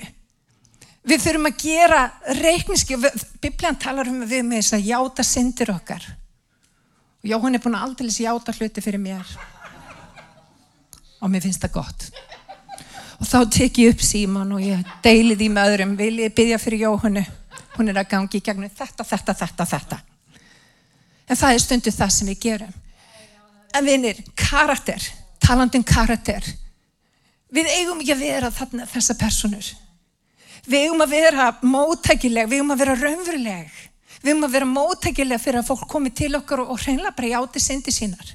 Við 1.08 1.24
þurfum 1.24 1.50
að 1.52 1.62
gera 1.62 2.00
reikniski. 2.42 2.98
Bibliðan 3.44 3.80
talar 3.84 4.10
um 4.10 4.24
við 4.26 4.44
með 4.48 4.64
þess 4.64 4.78
að 4.80 4.90
játa 4.90 5.28
syndir 5.28 5.72
okkar. 5.76 6.10
Og 7.22 7.30
já, 7.30 7.38
hún 7.38 7.54
er 7.54 7.62
búin 7.62 7.78
að 7.78 7.86
aldrei 7.86 8.10
játa 8.10 8.56
hluti 8.58 8.82
fyrir 8.82 9.04
mér. 9.04 9.38
Og 11.22 11.30
mér 11.30 11.46
finnst 11.46 11.62
það 11.64 11.78
gott 11.78 12.10
og 13.18 13.26
þá 13.26 13.40
tek 13.54 13.82
ég 13.82 13.96
upp 13.96 14.04
síman 14.06 14.52
og 14.54 14.62
ég 14.62 14.94
deili 15.04 15.38
því 15.38 15.50
með 15.54 15.72
öðrum 15.72 15.98
vil 15.98 16.14
ég 16.22 16.36
byggja 16.38 16.62
fyrir 16.62 16.86
Jóhannu 16.86 17.26
hún 17.78 17.90
er 17.90 18.02
að 18.02 18.12
gangi 18.14 18.40
í 18.40 18.44
gegnum 18.44 18.70
þetta, 18.70 19.06
þetta, 19.06 19.34
þetta, 19.34 19.66
þetta 19.74 20.04
En 21.28 21.36
það 21.36 21.54
er 21.54 21.64
stundu 21.64 21.92
það 21.92 22.14
sem 22.16 22.30
við 22.32 22.40
gerum. 22.46 22.76
En 23.76 23.86
vinir, 23.86 24.22
karakter, 24.40 25.04
talandum 25.44 25.84
karakter. 25.88 26.46
Við 27.54 27.68
eigum 27.74 28.00
ekki 28.00 28.16
að 28.16 28.24
vera 28.24 28.52
þarna, 28.52 28.88
þessa 28.88 29.16
personur. 29.20 29.68
Við 30.68 30.88
eigum 30.88 31.04
að 31.04 31.14
vera 31.16 31.52
móttækileg, 31.64 32.48
við 32.48 32.62
eigum 32.62 32.74
að 32.76 32.84
vera 32.84 32.96
raunveruleg. 33.02 33.84
Við 34.22 34.32
eigum 34.32 34.48
að 34.48 34.56
vera 34.56 34.70
móttækileg 34.72 35.44
fyrir 35.44 35.62
að 35.62 35.70
fólk 35.70 35.86
komi 35.92 36.12
til 36.16 36.34
okkar 36.40 36.64
og, 36.64 36.74
og 36.74 36.82
hreinlega 36.84 37.16
bara 37.20 37.34
játi 37.36 37.64
syndi 37.64 37.94
sínar. 37.96 38.34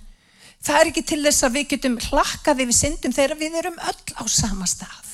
Það 0.62 0.78
er 0.78 0.90
ekki 0.92 1.02
til 1.10 1.22
þess 1.24 1.46
að 1.46 1.56
við 1.56 1.70
getum 1.72 1.96
hlakkaði 2.08 2.66
við 2.68 2.76
syndum 2.78 3.14
þegar 3.14 3.38
við 3.40 3.56
erum 3.58 3.78
öll 3.82 4.02
á 4.14 4.22
sama 4.30 4.68
stað. 4.70 5.08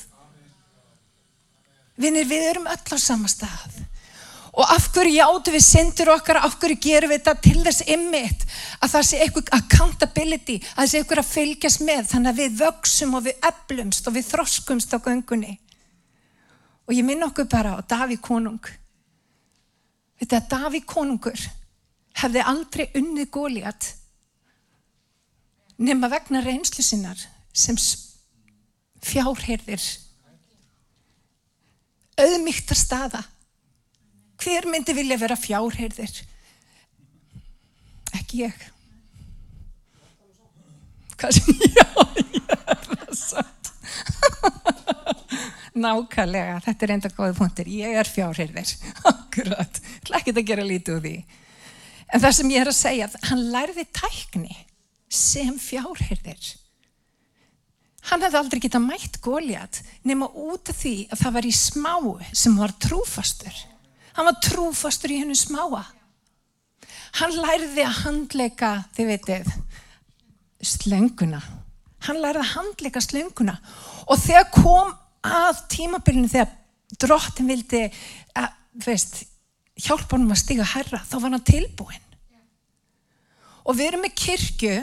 Vinir, 1.98 2.28
við 2.28 2.50
erum 2.50 2.68
öll 2.68 2.82
á 2.92 2.98
sama 3.00 3.30
stað. 3.32 3.78
Og 4.58 4.66
af 4.74 4.88
hverju 4.92 5.14
játu 5.14 5.52
við 5.54 5.64
syndur 5.64 6.10
okkar, 6.12 6.40
af 6.42 6.56
hverju 6.60 6.78
gerum 6.82 7.12
við 7.12 7.20
þetta 7.20 7.34
til 7.44 7.60
þess 7.62 7.84
ymmit 7.94 8.44
að 8.82 8.92
það 8.94 9.06
sé 9.08 9.20
eitthvað 9.22 9.52
accountability, 9.54 10.56
að 10.74 10.80
það 10.80 10.90
sé 10.90 11.00
eitthvað 11.00 11.22
að 11.22 11.30
fylgjast 11.30 11.84
með 11.86 12.08
þannig 12.12 12.32
að 12.32 12.40
við 12.42 12.56
vöksum 12.62 13.14
og 13.14 13.24
við 13.28 13.46
eflumst 13.50 14.08
og 14.08 14.16
við 14.16 14.28
þroskumst 14.32 14.96
á 14.96 14.98
göngunni. 15.04 15.54
Og 16.88 16.96
ég 16.96 17.06
minn 17.06 17.24
okkur 17.24 17.48
bara 17.48 17.76
á 17.78 17.80
Daví 17.86 18.18
konung. 18.20 18.72
Þetta 20.18 20.42
Daví 20.50 20.82
konungur 20.82 21.38
hefði 22.18 22.44
aldrei 22.50 22.88
unnið 22.98 23.30
góliat 23.30 23.92
nema 25.78 26.10
vegna 26.10 26.42
reynslu 26.42 26.82
sinnar 26.84 27.20
sem 27.54 27.78
fjárherðir 29.04 29.82
auðmygtar 32.18 32.78
staða 32.78 33.22
hver 34.42 34.66
myndi 34.70 34.94
vilja 34.94 35.18
vera 35.20 35.36
fjárherðir 35.38 36.12
ekki 38.18 38.44
ég. 38.44 38.66
Hvað 41.18 41.34
sem 41.38 41.62
já, 41.78 41.86
ég 42.22 42.52
er 42.54 42.84
það 42.86 43.16
satt. 43.18 43.72
Nákvæmlega 45.82 46.60
þetta 46.64 46.86
er 46.86 46.94
enda 46.96 47.10
góði 47.14 47.36
punktir, 47.38 47.70
ég 47.70 47.98
er 48.00 48.10
fjárherðir 48.10 48.74
akkurat, 49.12 49.82
ekki 50.18 50.34
að 50.34 50.46
gera 50.46 50.66
lítið 50.66 50.98
úr 50.98 51.04
því. 51.06 51.16
En 52.08 52.24
það 52.24 52.36
sem 52.38 52.54
ég 52.54 52.64
er 52.64 52.70
að 52.72 52.78
segja 52.78 53.10
hann 53.28 53.44
lærði 53.52 53.84
tækni 53.92 54.56
sem 55.08 55.56
fjárherðir. 55.60 56.54
Hann 58.08 58.22
hefði 58.24 58.38
aldrei 58.40 58.60
getað 58.62 58.86
mætt 58.86 59.18
góljat 59.24 59.82
nema 60.06 60.28
út 60.32 60.70
af 60.72 60.78
því 60.80 60.94
að 61.12 61.22
það 61.22 61.34
var 61.36 61.48
í 61.48 61.54
smáu 61.56 62.12
sem 62.32 62.56
var 62.56 62.74
trúfastur. 62.80 63.56
Hann 64.16 64.28
var 64.28 64.38
trúfastur 64.44 65.12
í 65.12 65.20
hennu 65.20 65.36
smáa. 65.36 65.84
Hann 67.18 67.34
læriði 67.36 67.84
að 67.84 67.98
handleika, 68.04 68.70
þið 68.96 69.10
veitir, 69.12 69.50
slönguna. 70.60 71.40
Hann 72.06 72.20
læriði 72.22 72.44
að 72.44 72.54
handleika 72.54 73.02
slönguna 73.02 73.58
og 74.08 74.20
þegar 74.22 74.50
kom 74.54 74.92
að 75.28 75.64
tímabilinu 75.72 76.30
þegar 76.32 76.54
drottin 77.00 77.50
vildi 77.50 77.82
að, 78.38 78.52
veist, 78.86 79.24
hjálpa 79.78 80.16
honum 80.16 80.32
að 80.32 80.42
stiga 80.42 80.66
herra, 80.72 81.02
þá 81.04 81.16
var 81.18 81.34
hann 81.34 81.44
tilbúin. 81.46 82.04
Og 83.68 83.76
við 83.76 83.90
erum 83.90 84.06
með 84.06 84.16
kirkju 84.16 84.76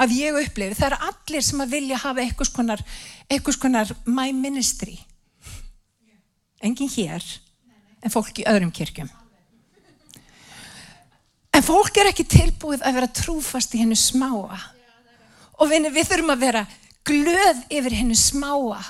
að 0.00 0.16
ég 0.16 0.40
upplifi, 0.40 0.76
það 0.78 0.90
er 0.90 1.08
allir 1.10 1.44
sem 1.44 1.62
að 1.62 1.76
vilja 1.76 2.00
hafa 2.00 2.24
eitthvað 2.24 2.50
skonar, 2.50 2.82
eitthvað 3.28 3.56
skonar 3.58 3.94
my 4.08 4.30
ministry. 4.36 4.96
Engin 6.60 6.90
hér 6.92 7.24
en 8.00 8.12
fólk 8.12 8.40
í 8.40 8.46
öðrum 8.48 8.72
kirkjum. 8.72 9.10
En 11.50 11.64
fólk 11.66 11.96
er 11.98 12.10
ekki 12.12 12.24
tilbúið 12.30 12.84
að 12.86 12.96
vera 13.00 13.12
trúfast 13.20 13.74
í 13.74 13.82
hennu 13.82 13.98
smáa. 13.98 14.60
Og 15.60 15.68
við, 15.68 15.90
við 15.92 16.08
þurfum 16.08 16.32
að 16.32 16.44
vera 16.46 16.64
glöð 17.04 17.62
yfir 17.68 17.96
hennu 17.98 18.16
smáa. 18.16 18.80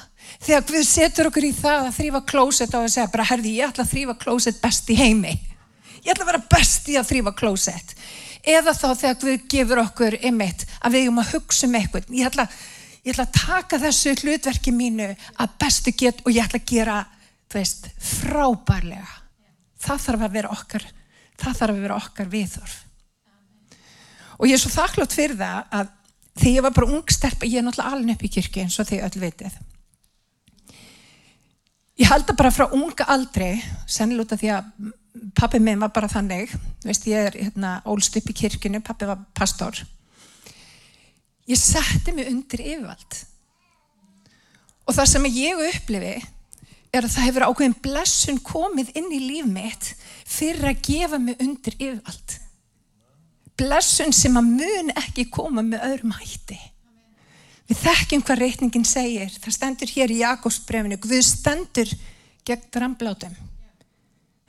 Þegar 0.40 0.67
við 0.69 0.87
setur 0.87 1.31
okkur 1.31 1.47
í 1.49 1.55
það 1.57 1.87
að 1.88 1.97
þrýfa 1.97 2.21
klósett 2.31 2.75
og 2.76 2.85
að 2.87 2.93
segja 2.95 3.12
bara 3.12 3.26
herði 3.31 3.55
ég 3.57 3.73
ætla 3.73 3.87
að 3.87 3.95
þrýfa 3.95 4.17
klósett 4.21 4.61
best 4.62 4.90
í 4.93 4.99
heimi. 4.99 5.33
Ég 6.05 6.12
ætla 6.12 6.26
að 6.26 6.31
vera 6.33 6.43
best 6.52 6.90
í 6.90 6.99
að 7.00 7.09
þrýfa 7.11 7.35
klósett 7.40 7.97
eða 8.44 8.75
þá 8.76 8.88
þegar 8.94 9.18
Guð 9.23 9.49
gefur 9.54 9.82
okkur 9.85 10.18
einmitt 10.20 10.66
að 10.80 10.97
við 10.97 11.06
erum 11.06 11.23
að 11.23 11.32
hugsa 11.35 11.66
um 11.66 11.76
eitthvað. 11.80 12.12
Ég 12.14 12.30
ætla, 12.30 12.47
ég 13.04 13.14
ætla 13.14 13.26
að 13.28 13.40
taka 13.40 13.80
þessu 13.82 14.14
hlutverki 14.23 14.75
mínu 14.75 15.11
að 15.12 15.59
bestu 15.61 15.92
get 15.97 16.23
og 16.25 16.32
ég 16.32 16.47
ætla 16.47 16.62
að 16.62 16.70
gera 16.73 17.02
veist, 17.50 17.90
frábærlega. 17.99 19.18
Það 19.80 20.02
þarf 20.06 20.26
að 20.26 20.35
vera 20.38 20.54
okkar 20.54 20.90
það 21.40 21.59
þarf 21.61 21.75
að 21.75 21.82
vera 21.85 21.99
okkar 22.00 22.30
viðhorf. 22.30 22.76
Og 24.40 24.49
ég 24.49 24.56
er 24.56 24.62
svo 24.62 24.73
þakklátt 24.73 25.16
fyrir 25.16 25.37
það 25.40 25.75
að 25.78 25.90
þegar 26.40 26.54
ég 26.54 26.64
var 26.64 26.76
bara 26.76 26.94
ung 26.97 27.12
stelp 27.12 27.44
ég 27.44 27.59
er 27.61 27.66
náttúrulega 27.66 27.97
alveg 27.97 28.16
upp 28.16 28.25
í 28.25 28.32
kirkju 28.37 28.64
eins 28.64 28.78
og 28.80 28.88
þið 28.88 29.04
öll 29.09 29.23
vitið. 29.25 29.59
Ég 32.00 32.09
held 32.09 32.32
að 32.32 32.38
bara 32.40 32.54
frá 32.54 32.66
unga 32.73 33.06
aldrei 33.12 33.61
sennilega 33.85 34.25
út 34.25 34.35
af 34.37 34.40
því 34.40 34.52
að 34.56 34.70
pappi 35.35 35.61
minn 35.62 35.81
var 35.81 35.93
bara 35.95 36.11
þannig 36.11 36.52
veist 36.85 37.07
ég 37.11 37.31
er 37.31 37.38
hérna 37.38 37.79
ólst 37.88 38.17
upp 38.19 38.31
í 38.31 38.37
kirkunu 38.43 38.83
pappi 38.85 39.09
var 39.09 39.23
pastor. 39.37 39.81
Ég 41.50 41.59
setti 41.59 42.14
mig 42.14 42.31
undir 42.31 42.62
yfirvald. 42.62 43.25
Og 44.87 44.95
það 44.95 45.11
sem 45.11 45.26
ég 45.35 45.64
upplifi 45.71 46.14
er 46.90 47.07
að 47.07 47.12
það 47.14 47.26
hefur 47.26 47.47
ákveðin 47.49 47.79
blessun 47.83 48.38
komið 48.47 48.93
inn 48.99 49.11
í 49.14 49.21
líf 49.23 49.50
mitt 49.50 49.90
fyrir 50.31 50.71
að 50.73 50.85
gefa 50.87 51.21
mig 51.23 51.43
undir 51.43 51.76
yfirvald. 51.79 52.37
Blessun 53.61 54.14
sem 54.17 54.38
að 54.40 54.52
mun 54.55 54.95
ekki 54.97 55.26
koma 55.33 55.62
með 55.67 55.85
öðrum 55.90 56.17
hætti. 56.17 56.59
Við 57.71 57.83
þekkjum 57.85 58.25
hvað 58.26 58.40
reitningin 58.40 58.88
segir. 58.88 59.31
Það 59.43 59.55
stendur 59.55 59.93
hér 59.95 60.11
í 60.11 60.23
Jakobsbrefinu 60.25 60.99
Guð 61.02 61.21
stendur 61.26 61.93
gegn 62.47 62.67
dramblátum 62.75 63.37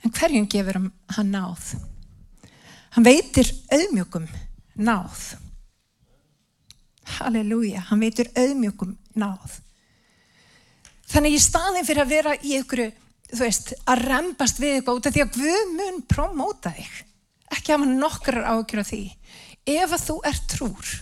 En 0.02 0.10
hverjum 0.10 0.48
gefur 0.50 0.78
hann 1.16 1.30
náð? 1.30 1.74
Hann 2.92 3.06
veitir 3.06 3.48
auðmjögum 3.72 4.26
náð. 4.84 5.20
Halleluja, 7.18 7.84
hann 7.88 8.02
veitir 8.02 8.30
auðmjögum 8.36 8.96
náð. 9.18 9.60
Þannig 11.12 11.36
í 11.36 11.44
staðin 11.44 11.86
fyrir 11.86 12.04
að 12.04 12.12
vera 12.12 12.34
í 12.40 12.56
ykkur, 12.58 12.84
þú 13.32 13.40
veist, 13.44 13.72
að 13.88 14.04
rempast 14.08 14.60
við 14.60 14.78
eitthvað 14.78 14.98
út 14.98 15.08
af 15.08 15.14
því 15.14 15.24
að 15.24 15.38
Guð 15.38 15.72
mun 15.76 16.02
promóta 16.08 16.72
þig. 16.76 16.92
Ekki 17.52 17.74
hafa 17.74 17.88
nokkrar 17.88 18.48
ágjur 18.48 18.82
á 18.82 18.86
því. 18.88 19.02
Ef 19.68 19.92
að 19.92 20.04
þú 20.06 20.16
er 20.28 20.42
trúr 20.50 20.92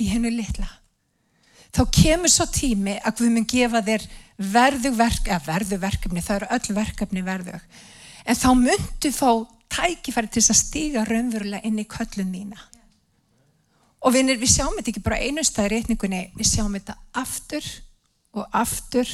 í 0.00 0.08
hennu 0.10 0.32
litla, 0.32 0.66
þá 1.70 1.82
kemur 1.94 2.32
svo 2.32 2.46
tími 2.50 2.96
að 2.98 3.20
Guð 3.20 3.32
mun 3.36 3.46
gefa 3.48 3.82
þér 3.86 4.06
verðug 4.40 4.96
verk, 4.96 5.28
eða 5.28 5.44
verðug 5.46 5.82
verkefni, 5.84 6.24
það 6.24 6.38
eru 6.40 6.48
öll 6.56 6.76
verkefni 6.80 7.24
verðug 7.24 7.80
en 8.24 8.38
þá 8.38 8.50
myndu 8.58 9.12
fá 9.14 9.30
tækifæri 9.70 10.30
til 10.34 10.42
að 10.42 10.58
stíga 10.58 11.04
raunverulega 11.08 11.66
inn 11.66 11.78
í 11.80 11.86
köllun 11.88 12.30
mína. 12.32 12.58
Og 14.00 14.14
vinir, 14.14 14.38
við 14.40 14.54
sjáum 14.54 14.76
þetta 14.78 14.92
ekki 14.94 15.04
bara 15.04 15.20
einu 15.20 15.44
stað 15.44 15.68
í 15.68 15.72
reyningunni, 15.74 16.22
við 16.36 16.48
sjáum 16.48 16.76
þetta 16.78 16.96
aftur 17.20 17.66
og 18.32 18.46
aftur 18.56 19.10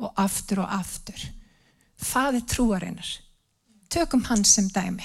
og 0.00 0.12
aftur 0.16 0.62
og 0.64 0.74
aftur. 0.78 1.24
Fadir 2.00 2.46
trúarinnar. 2.48 3.10
Tökum 3.92 4.24
hann 4.30 4.44
sem 4.48 4.70
dæmi. 4.72 5.04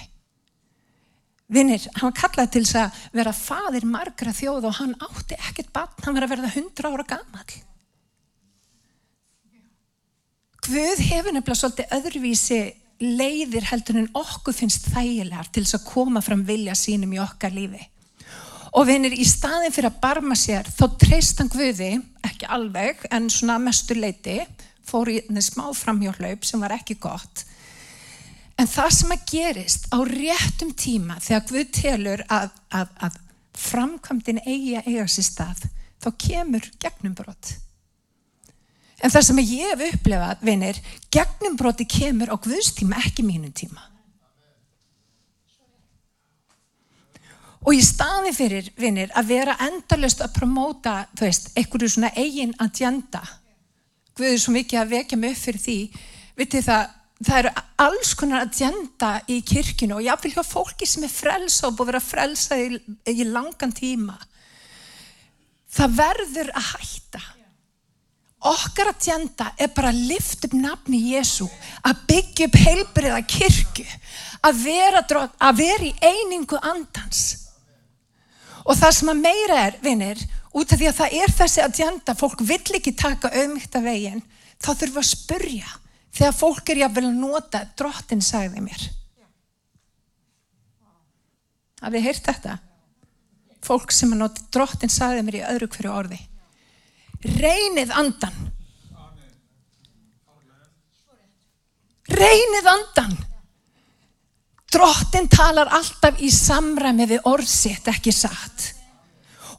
Vinir, 1.52 1.84
hann 2.00 2.10
var 2.10 2.18
kallað 2.18 2.54
til 2.56 2.64
þess 2.66 2.80
að 2.80 3.02
vera 3.20 3.34
fadir 3.36 3.86
margra 3.86 4.34
þjóð 4.34 4.70
og 4.70 4.78
hann 4.80 4.96
átti 5.04 5.38
ekkert 5.38 5.74
bann, 5.76 5.92
hann 6.06 6.18
var 6.18 6.26
að 6.26 6.32
verða 6.34 6.54
hundra 6.56 6.94
ára 6.94 7.06
gammal. 7.12 7.52
Guð 10.66 11.04
hefur 11.06 11.36
nefnilega 11.36 11.60
svolítið 11.60 11.94
öðruvísi 12.00 12.62
leiðir 13.02 13.68
heldur 13.70 14.00
en 14.00 14.12
okkur 14.16 14.56
finnst 14.56 14.88
þægilegar 14.94 15.50
til 15.52 15.66
þess 15.66 15.80
að 15.80 15.88
koma 15.90 16.22
fram 16.24 16.46
vilja 16.48 16.76
sínum 16.80 17.14
í 17.16 17.22
okkar 17.24 17.54
lífi. 17.56 17.82
Og 18.76 18.88
vinir, 18.90 19.14
í 19.16 19.24
staðin 19.28 19.72
fyrir 19.72 19.92
að 19.92 20.00
barma 20.04 20.36
sér, 20.36 20.68
þá 20.68 20.86
treyst 21.00 21.40
hann 21.40 21.52
Guði, 21.52 21.94
ekki 22.28 22.48
alveg, 22.52 23.06
en 23.08 23.30
svona 23.32 23.56
mestur 23.64 24.00
leiti, 24.02 24.42
fór 24.86 25.12
í 25.14 25.22
smá 25.44 25.70
framhjólaup 25.76 26.44
sem 26.46 26.60
var 26.64 26.76
ekki 26.76 26.98
gott. 27.00 27.46
En 28.60 28.68
það 28.72 28.92
sem 28.98 29.14
að 29.16 29.24
gerist 29.32 29.88
á 29.92 29.98
réttum 30.08 30.72
tíma, 30.76 31.20
þegar 31.24 31.46
Guð 31.50 31.72
telur 31.76 32.26
að, 32.32 32.52
að, 32.72 32.92
að 33.08 33.20
framkvæmdinn 33.60 34.44
eigi 34.44 34.76
að 34.80 34.90
eiga 34.92 35.08
sér 35.12 35.28
stað, 35.30 35.66
þá 36.04 36.10
kemur 36.28 36.68
gegnum 36.80 37.16
brott. 37.16 37.56
En 39.04 39.12
það 39.12 39.26
sem 39.28 39.42
ég 39.44 39.74
hef 39.74 39.84
upplefað, 39.96 40.46
vinir, 40.48 40.80
gegnumbroti 41.12 41.88
kemur 41.90 42.32
á 42.32 42.36
Guðstíma, 42.40 43.02
ekki 43.04 43.26
mínum 43.28 43.52
tíma. 43.52 43.84
Og 47.66 47.74
í 47.74 47.82
staði 47.82 48.32
fyrir, 48.38 48.68
vinir, 48.78 49.10
að 49.18 49.32
vera 49.34 49.56
endalust 49.66 50.22
að 50.22 50.36
promóta, 50.38 51.00
þú 51.18 51.26
veist, 51.26 51.50
einhverju 51.58 51.96
svona 51.96 52.14
eigin 52.16 52.54
agenda, 52.62 53.24
Guður 54.16 54.38
svo 54.40 54.54
mikið 54.56 54.80
að 54.80 54.92
vekja 54.94 55.18
mig 55.20 55.34
upp 55.34 55.42
fyrir 55.44 55.60
því, 55.60 55.80
vitið 56.40 56.68
það, 56.70 56.84
það 57.20 57.40
eru 57.42 57.50
alls 57.84 58.12
konar 58.16 58.46
agenda 58.46 59.10
í 59.28 59.42
kirkinu 59.44 59.98
og 59.98 60.06
jáfnvel 60.06 60.32
hjá 60.38 60.46
fólki 60.48 60.88
sem 60.88 61.04
er 61.04 61.12
frelsa 61.12 61.68
og 61.68 61.76
búið 61.76 61.84
að 61.84 61.92
vera 61.92 62.04
frelsa 62.06 62.60
í, 62.62 62.80
í 63.12 63.28
langan 63.28 63.76
tíma. 63.76 64.16
Það 65.76 65.98
verður 66.00 66.54
að 66.56 66.70
hætta. 66.70 67.24
Okkar 68.46 68.92
agenda 68.92 69.48
er 69.58 69.72
bara 69.74 69.90
að 69.90 70.04
lifta 70.12 70.46
upp 70.46 70.54
nafni 70.54 71.00
Jésu, 71.16 71.48
að 71.82 72.04
byggja 72.12 72.46
upp 72.46 72.58
heilbriða 72.62 73.22
kirkju, 73.26 73.86
að 74.46 74.60
vera, 74.62 75.02
að 75.42 75.62
vera 75.64 75.88
í 75.88 75.94
einingu 76.06 76.60
andans. 76.62 77.24
Og 78.66 78.78
það 78.78 78.94
sem 79.00 79.10
að 79.14 79.24
meira 79.24 79.58
er, 79.64 79.80
vinnir, 79.82 80.22
út 80.54 80.70
af 80.70 80.78
því 80.78 80.90
að 80.92 81.00
það 81.00 81.16
er 81.22 81.34
þessi 81.40 81.64
agenda, 81.64 82.16
fólk 82.18 82.44
vill 82.46 82.78
ekki 82.78 82.94
taka 82.98 83.34
auðmyggt 83.34 83.80
af 83.80 83.88
veginn, 83.88 84.22
þá 84.62 84.70
þurfum 84.76 85.02
að 85.02 85.10
spurja 85.10 85.74
þegar 86.16 86.38
fólk 86.38 86.70
er 86.72 86.84
jáfnvel 86.84 87.10
að 87.10 87.18
nota 87.20 87.64
drottin 87.76 88.22
sagði 88.24 88.62
mér. 88.64 88.86
Hafið 91.82 91.98
þið 91.98 92.08
heyrt 92.08 92.30
þetta? 92.30 92.56
Fólk 93.66 93.92
sem 93.92 94.14
að 94.14 94.22
nota 94.22 94.46
drottin 94.54 94.94
sagði 94.94 95.26
mér 95.26 95.42
í 95.42 95.46
öðru 95.50 95.72
hverju 95.74 95.92
orði 95.92 96.22
reynið 97.26 97.94
andan 97.96 98.42
reynið 102.16 102.68
andan 102.70 103.16
drottin 104.76 105.30
talar 105.32 105.72
alltaf 105.74 106.20
í 106.20 106.30
samræmi 106.34 107.08
við 107.08 107.28
orðsitt 107.30 107.88
ekki 107.88 108.12
satt. 108.14 108.72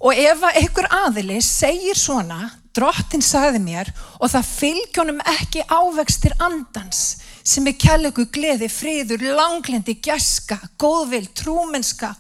Og 0.05 0.13
ef 0.13 0.43
einhver 0.51 0.89
aðili 0.93 1.39
segir 1.45 1.97
svona 1.97 2.51
drottin 2.77 3.25
sagði 3.25 3.63
mér 3.65 3.91
og 4.21 4.29
það 4.29 4.51
fylgjónum 4.51 5.23
ekki 5.33 5.65
ávextir 5.73 6.37
andans 6.45 7.23
sem 7.47 7.65
er 7.71 7.79
kærleiku 7.81 8.27
gleði, 8.35 8.69
friður, 8.69 9.23
langlendi, 9.39 9.97
gæska, 10.03 10.59
góðvill, 10.77 11.29
trúmenska, 11.33 12.13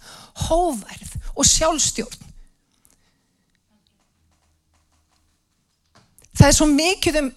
hóverð 0.47 1.17
og 1.35 1.49
sjálfstjórn. 1.50 2.25
Það 6.37 6.47
er 6.49 6.57
svo 6.57 6.69
mikið 6.71 7.21
um, 7.23 7.31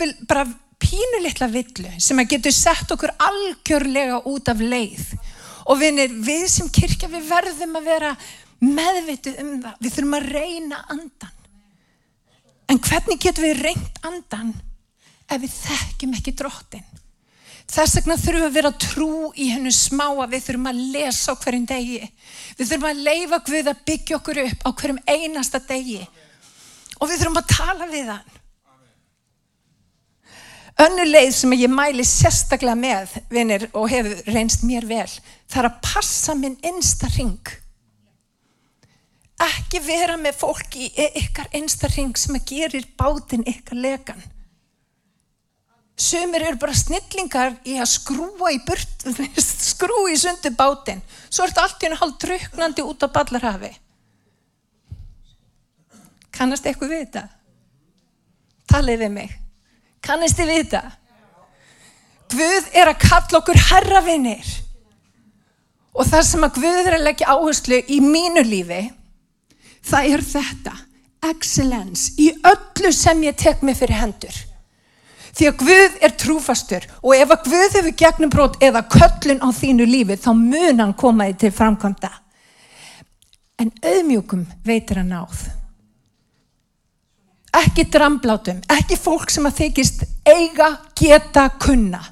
vil 0.00 0.12
bara 0.28 0.46
pínulittla 0.82 1.48
villu 1.50 1.92
sem 2.02 2.18
að 2.20 2.34
getur 2.36 2.54
sett 2.54 2.92
okkur 2.92 3.14
algjörlega 3.18 4.20
út 4.28 4.50
af 4.52 4.60
leið 4.60 5.06
og 5.66 5.80
vinir, 5.80 6.12
við 6.12 6.44
sem 6.52 6.68
kirkja 6.70 7.08
við 7.10 7.26
verðum 7.26 7.78
að 7.80 7.88
vera 7.88 8.12
meðvitið 8.62 9.40
um 9.42 9.56
það, 9.64 9.80
við 9.80 9.96
þurfum 9.96 10.18
að 10.20 10.28
reyna 10.36 10.84
andan 10.94 11.34
En 12.66 12.80
hvernig 12.82 13.20
getum 13.22 13.46
við 13.46 13.62
reynt 13.62 13.98
andan 14.06 14.52
ef 15.30 15.42
við 15.42 15.52
þekkjum 15.54 16.14
ekki 16.18 16.34
drottin? 16.38 16.86
Þess 17.70 17.98
vegna 17.98 18.16
þurfum 18.18 18.42
við 18.42 18.46
að 18.46 18.56
vera 18.56 18.72
trú 18.82 19.10
í 19.34 19.48
hennu 19.50 19.72
smá 19.74 20.06
að 20.08 20.34
við 20.34 20.44
þurfum 20.46 20.68
að 20.70 20.82
lesa 20.94 21.34
á 21.34 21.40
hverjum 21.42 21.66
degi. 21.66 22.00
Við 22.58 22.70
þurfum 22.70 22.88
að 22.90 23.02
leifa 23.08 23.40
Guð 23.46 23.70
að 23.70 23.82
byggja 23.90 24.18
okkur 24.18 24.42
upp 24.44 24.66
á 24.66 24.70
hverjum 24.70 25.00
einasta 25.06 25.62
degi. 25.66 26.02
Og 27.00 27.10
við 27.10 27.20
þurfum 27.20 27.40
að 27.42 27.52
tala 27.52 27.88
við 27.90 28.10
hann. 28.14 28.32
Önnu 30.86 31.06
leið 31.08 31.30
sem 31.32 31.54
ég 31.56 31.72
mæli 31.72 32.04
sérstaklega 32.04 32.76
með, 32.76 33.14
vinir, 33.32 33.68
og 33.72 33.88
hefur 33.88 34.18
reynst 34.34 34.64
mér 34.68 34.84
vel, 34.88 35.08
er 35.56 35.68
að 35.70 35.78
passa 35.84 36.34
minn 36.36 36.58
einsta 36.64 37.08
ring 37.16 37.54
ekki 39.36 39.82
vera 39.84 40.14
með 40.16 40.38
fólk 40.40 40.78
í 40.80 40.86
ykkar 41.20 41.50
einstarring 41.56 42.14
sem 42.16 42.38
að 42.38 42.46
gerir 42.48 42.86
bátinn 42.96 43.44
ykkar 43.44 43.76
legan 43.76 44.22
Sumir 45.96 46.42
eru 46.44 46.58
bara 46.60 46.76
snillingar 46.76 47.54
í 47.64 47.78
að 47.80 47.88
skrúa 47.94 48.50
í 48.52 48.58
burt, 48.66 49.06
skrúa 49.72 50.10
í 50.12 50.18
sundu 50.20 50.52
bátinn. 50.52 51.00
Svo 51.30 51.46
er 51.46 51.54
þetta 51.54 51.62
allt 51.64 51.80
í 51.80 51.86
hennu 51.86 52.00
hálf 52.02 52.18
druknandi 52.20 52.84
út 52.84 53.06
á 53.06 53.08
ballarhafi. 53.14 53.70
Kannast 56.36 56.68
eitthvað 56.68 56.92
við 56.92 57.02
þetta? 57.06 57.24
Talið 58.68 59.02
við 59.04 59.12
mig. 59.14 59.34
Kannast 60.04 60.38
þið 60.38 60.52
við 60.52 60.62
þetta? 60.62 60.82
Guð 62.36 62.70
er 62.74 62.90
að 62.90 63.02
kalla 63.06 63.40
okkur 63.40 63.62
herravinnir. 63.70 64.52
Og 65.96 66.04
það 66.04 66.28
sem 66.28 66.44
að 66.44 66.60
Guð 66.60 66.80
er 66.82 66.98
að 66.98 67.06
leggja 67.06 67.32
áherslu 67.32 67.80
í 67.88 68.00
mínu 68.04 68.44
lífi 68.44 68.82
það 69.86 70.10
er 70.12 70.24
þetta, 70.26 70.74
excellence, 71.30 72.12
í 72.18 72.30
öllu 72.46 72.92
sem 72.94 73.24
ég 73.26 73.38
tek 73.38 73.64
mig 73.64 73.78
fyrir 73.78 74.00
hendur. 74.00 74.36
Því 75.36 75.48
að 75.50 75.58
Guð 75.62 75.98
er 76.06 76.14
trúfastur 76.16 76.86
og 77.02 77.12
ef 77.16 77.34
að 77.34 77.50
Guð 77.50 77.76
hefur 77.78 77.96
gegnum 78.02 78.32
brot 78.32 78.56
eða 78.64 78.86
köllun 78.92 79.42
á 79.44 79.48
þínu 79.52 79.88
lífi 79.88 80.16
þá 80.20 80.30
mun 80.32 80.80
hann 80.80 80.96
koma 80.96 81.28
þig 81.30 81.42
til 81.44 81.52
framkvæmda. 81.58 82.12
En 83.60 83.72
auðmjúkum 83.84 84.46
veitir 84.64 85.00
hann 85.02 85.12
náð. 85.12 85.46
Ekki 87.56 87.86
dramblátum, 87.88 88.58
ekki 88.68 88.98
fólk 89.00 89.30
sem 89.32 89.46
að 89.48 89.62
þykist 89.62 90.02
eiga, 90.28 90.74
geta, 90.98 91.46
kunna. 91.62 92.02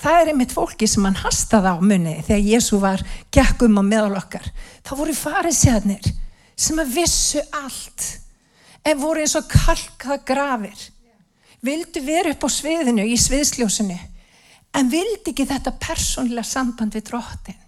Það 0.00 0.16
er 0.22 0.30
einmitt 0.32 0.54
fólki 0.56 0.88
sem 0.88 1.04
hann 1.04 1.18
hastaði 1.20 1.74
á 1.74 1.76
munni 1.78 2.16
þegar 2.24 2.46
Jésu 2.48 2.80
var 2.80 3.04
gekkum 3.30 3.76
á 3.78 3.82
meðal 3.84 4.16
okkar. 4.18 4.46
Það 4.82 5.02
voru 5.02 5.16
farið 5.18 5.56
séðnir 5.58 6.08
sem 6.60 6.80
að 6.80 6.94
vissu 6.96 7.42
allt 7.60 8.06
en 8.84 9.00
voru 9.00 9.22
eins 9.22 9.36
og 9.38 9.48
kalkað 9.50 10.24
grafir 10.28 10.86
vildu 11.64 12.02
vera 12.04 12.32
upp 12.32 12.46
á 12.46 12.50
sviðinu 12.52 13.04
í 13.08 13.16
sviðsljósinu 13.20 13.98
en 14.78 14.92
vildi 14.92 15.32
ekki 15.32 15.48
þetta 15.50 15.76
persónlega 15.82 16.46
samband 16.46 16.96
við 16.96 17.06
dróttin 17.10 17.60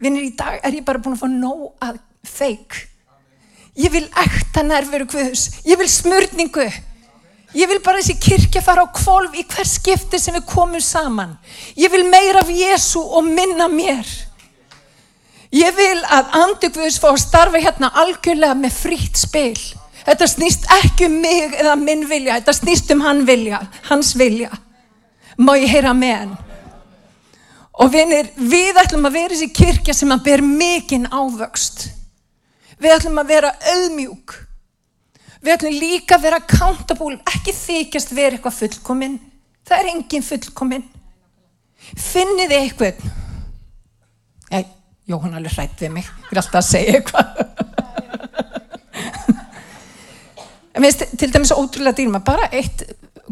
vinnir 0.00 0.28
í 0.28 0.36
dag 0.36 0.60
er 0.64 0.76
ég 0.76 0.86
bara 0.86 1.00
búin 1.00 1.16
að 1.16 1.24
fá 1.24 1.28
nóg 1.32 1.66
að 1.84 2.00
feik 2.26 2.86
ég 3.78 3.92
vil 3.92 4.06
ekta 4.24 4.64
nærveru 4.66 5.08
hvus 5.10 5.48
ég 5.66 5.78
vil 5.80 5.90
smörningu 5.90 6.66
ég 7.56 7.70
vil 7.70 7.82
bara 7.84 8.00
þessi 8.00 8.18
kirkja 8.22 8.64
fara 8.64 8.86
á 8.86 8.94
kvolv 8.94 9.36
í 9.36 9.44
hver 9.44 9.68
skipti 9.68 10.18
sem 10.18 10.36
við 10.38 10.48
komum 10.50 10.82
saman 10.84 11.36
ég 11.76 11.92
vil 11.92 12.06
meira 12.08 12.44
af 12.44 12.50
Jésu 12.54 13.02
og 13.02 13.24
minna 13.26 13.68
mér 13.68 14.08
Ég 15.50 15.74
vil 15.74 15.98
að 16.06 16.34
andugvus 16.38 17.00
fá 17.02 17.08
að 17.10 17.24
starfa 17.24 17.58
hérna 17.58 17.90
algjörlega 17.98 18.54
með 18.54 18.74
frítt 18.84 19.18
spil. 19.18 19.58
Þetta 20.06 20.28
snýst 20.30 20.68
ekki 20.76 21.08
um 21.08 21.16
mig 21.22 21.56
eða 21.58 21.74
minn 21.78 22.04
vilja, 22.08 22.36
þetta 22.38 22.54
snýst 22.54 22.92
um 22.94 23.02
hann 23.02 23.24
vilja, 23.26 23.58
hans 23.88 24.14
vilja. 24.18 24.52
Má 25.42 25.56
ég 25.58 25.72
heyra 25.74 25.92
með 25.96 26.14
hann? 26.20 26.36
Og 27.82 27.90
vinir, 27.90 28.30
við 28.36 28.78
ætlum 28.78 29.08
að 29.08 29.16
vera 29.16 29.34
þessi 29.34 29.50
kirkja 29.56 29.94
sem 29.96 30.14
að 30.14 30.22
ber 30.28 30.44
mikinn 30.46 31.08
ávöxt. 31.10 31.88
Við 32.80 32.94
ætlum 32.96 33.20
að 33.20 33.32
vera 33.34 33.50
auðmjúk. 33.74 34.36
Við 35.40 35.54
ætlum 35.54 35.76
líka 35.80 36.16
að 36.16 36.24
vera 36.26 36.40
accountable, 36.40 37.18
ekki 37.28 37.52
þykjast 37.56 38.14
vera 38.16 38.36
eitthvað 38.36 38.58
fullkominn. 38.58 39.18
Það 39.68 39.82
er 39.82 39.90
engin 39.94 40.24
fullkominn. 40.24 40.86
Finnið 41.96 42.54
eitthvað. 42.56 43.04
Æ, 44.52 44.64
Jóhann 45.08 45.36
alveg 45.36 45.56
hrætt 45.56 45.80
við 45.84 45.94
mig, 45.96 46.08
ég 46.08 46.32
er 46.32 46.42
alltaf 46.42 46.60
að 46.60 46.68
segja 46.68 46.96
eitthvað. 46.98 47.26
veist, 50.84 51.04
til 51.18 51.32
dæmis 51.32 51.52
ótrúlega 51.54 51.96
dýrma, 52.00 52.22
bara 52.24 52.48
eitt 52.56 52.84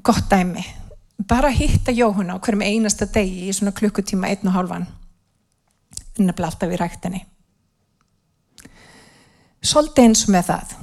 gott 0.05 0.29
dæmi, 0.31 0.65
bara 1.29 1.51
hitta 1.53 1.93
Jóhann 1.93 2.33
á 2.33 2.37
hverjum 2.37 2.65
einasta 2.65 3.09
degi 3.13 3.49
í 3.49 3.57
svona 3.57 3.77
klukkutíma 3.77 4.31
einn 4.31 4.49
og 4.49 4.57
hálfan, 4.57 4.87
nefnilega 6.19 6.51
alltaf 6.53 6.73
í 6.73 6.81
rættinni. 6.81 7.25
Svolítið 9.65 10.05
eins 10.05 10.25
með 10.31 10.51
það. 10.53 10.77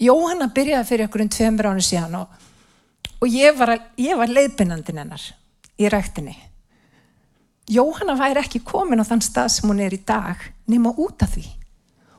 Jóhanna 0.00 0.48
byrjaði 0.54 0.88
fyrir 0.88 1.08
okkur 1.08 1.24
um 1.24 1.32
tveimur 1.32 1.70
ánu 1.72 1.84
síðan 1.84 2.18
og, 2.22 2.36
og 3.20 3.28
ég 3.28 3.56
var, 3.56 3.74
var 3.96 4.32
leiðbynandin 4.32 5.02
hennar 5.02 5.24
í 5.80 5.88
rættinni. 5.92 6.36
Jóhanna 7.70 8.16
væri 8.18 8.42
ekki 8.42 8.62
komin 8.66 9.00
á 9.00 9.06
þann 9.06 9.22
stað 9.24 9.50
sem 9.54 9.70
hún 9.70 9.82
er 9.84 9.94
í 9.94 10.00
dag 10.06 10.40
nema 10.70 10.92
út 10.96 11.22
af 11.22 11.36
því. 11.36 11.46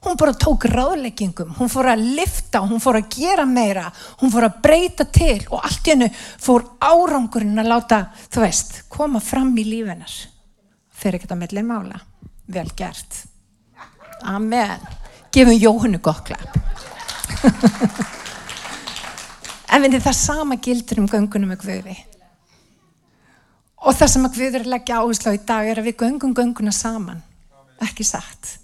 Hún 0.02 0.18
bara 0.18 0.34
tók 0.34 0.64
ráðleggingum, 0.66 1.52
hún 1.60 1.70
fór 1.70 1.92
að 1.92 2.06
lifta, 2.18 2.64
hún 2.66 2.82
fór 2.82 2.98
að 2.98 3.12
gera 3.14 3.44
meira, 3.46 3.84
hún 4.18 4.32
fór 4.34 4.48
að 4.48 4.56
breyta 4.64 5.06
til 5.06 5.44
og 5.52 5.60
allt 5.62 5.86
í 5.86 5.94
hennu 5.94 6.08
fór 6.42 6.66
árangurinn 6.82 7.62
að 7.62 7.70
láta, 7.70 8.00
þú 8.34 8.42
veist, 8.42 8.80
koma 8.90 9.22
fram 9.22 9.52
í 9.62 9.68
lífinar. 9.68 10.16
Fer 10.90 11.18
ekki 11.18 11.28
þetta 11.28 11.38
mellin 11.38 11.70
mála. 11.70 12.02
Vel 12.50 12.66
gert. 12.78 13.22
Amen. 14.26 14.82
Gefum 15.32 15.56
Jóhannu 15.56 16.00
gott 16.04 16.26
klapp. 16.28 16.58
en 19.72 19.86
við 19.88 20.02
það 20.04 20.18
sama 20.18 20.58
gildur 20.60 21.00
um 21.00 21.08
göngunum 21.08 21.54
með 21.54 21.62
Guði. 21.64 21.96
Og 23.88 23.96
það 23.96 24.12
sem 24.14 24.28
að 24.28 24.42
við 24.42 24.58
erum 24.60 24.68
að 24.68 24.74
leggja 24.76 24.98
áherslu 25.00 25.32
á 25.32 25.38
í 25.38 25.40
dag 25.48 25.70
er 25.72 25.80
að 25.80 25.88
við 25.88 26.04
göngum 26.04 26.36
gönguna 26.36 26.74
saman. 26.76 27.24
Ekki 27.82 28.04
satt. 28.06 28.58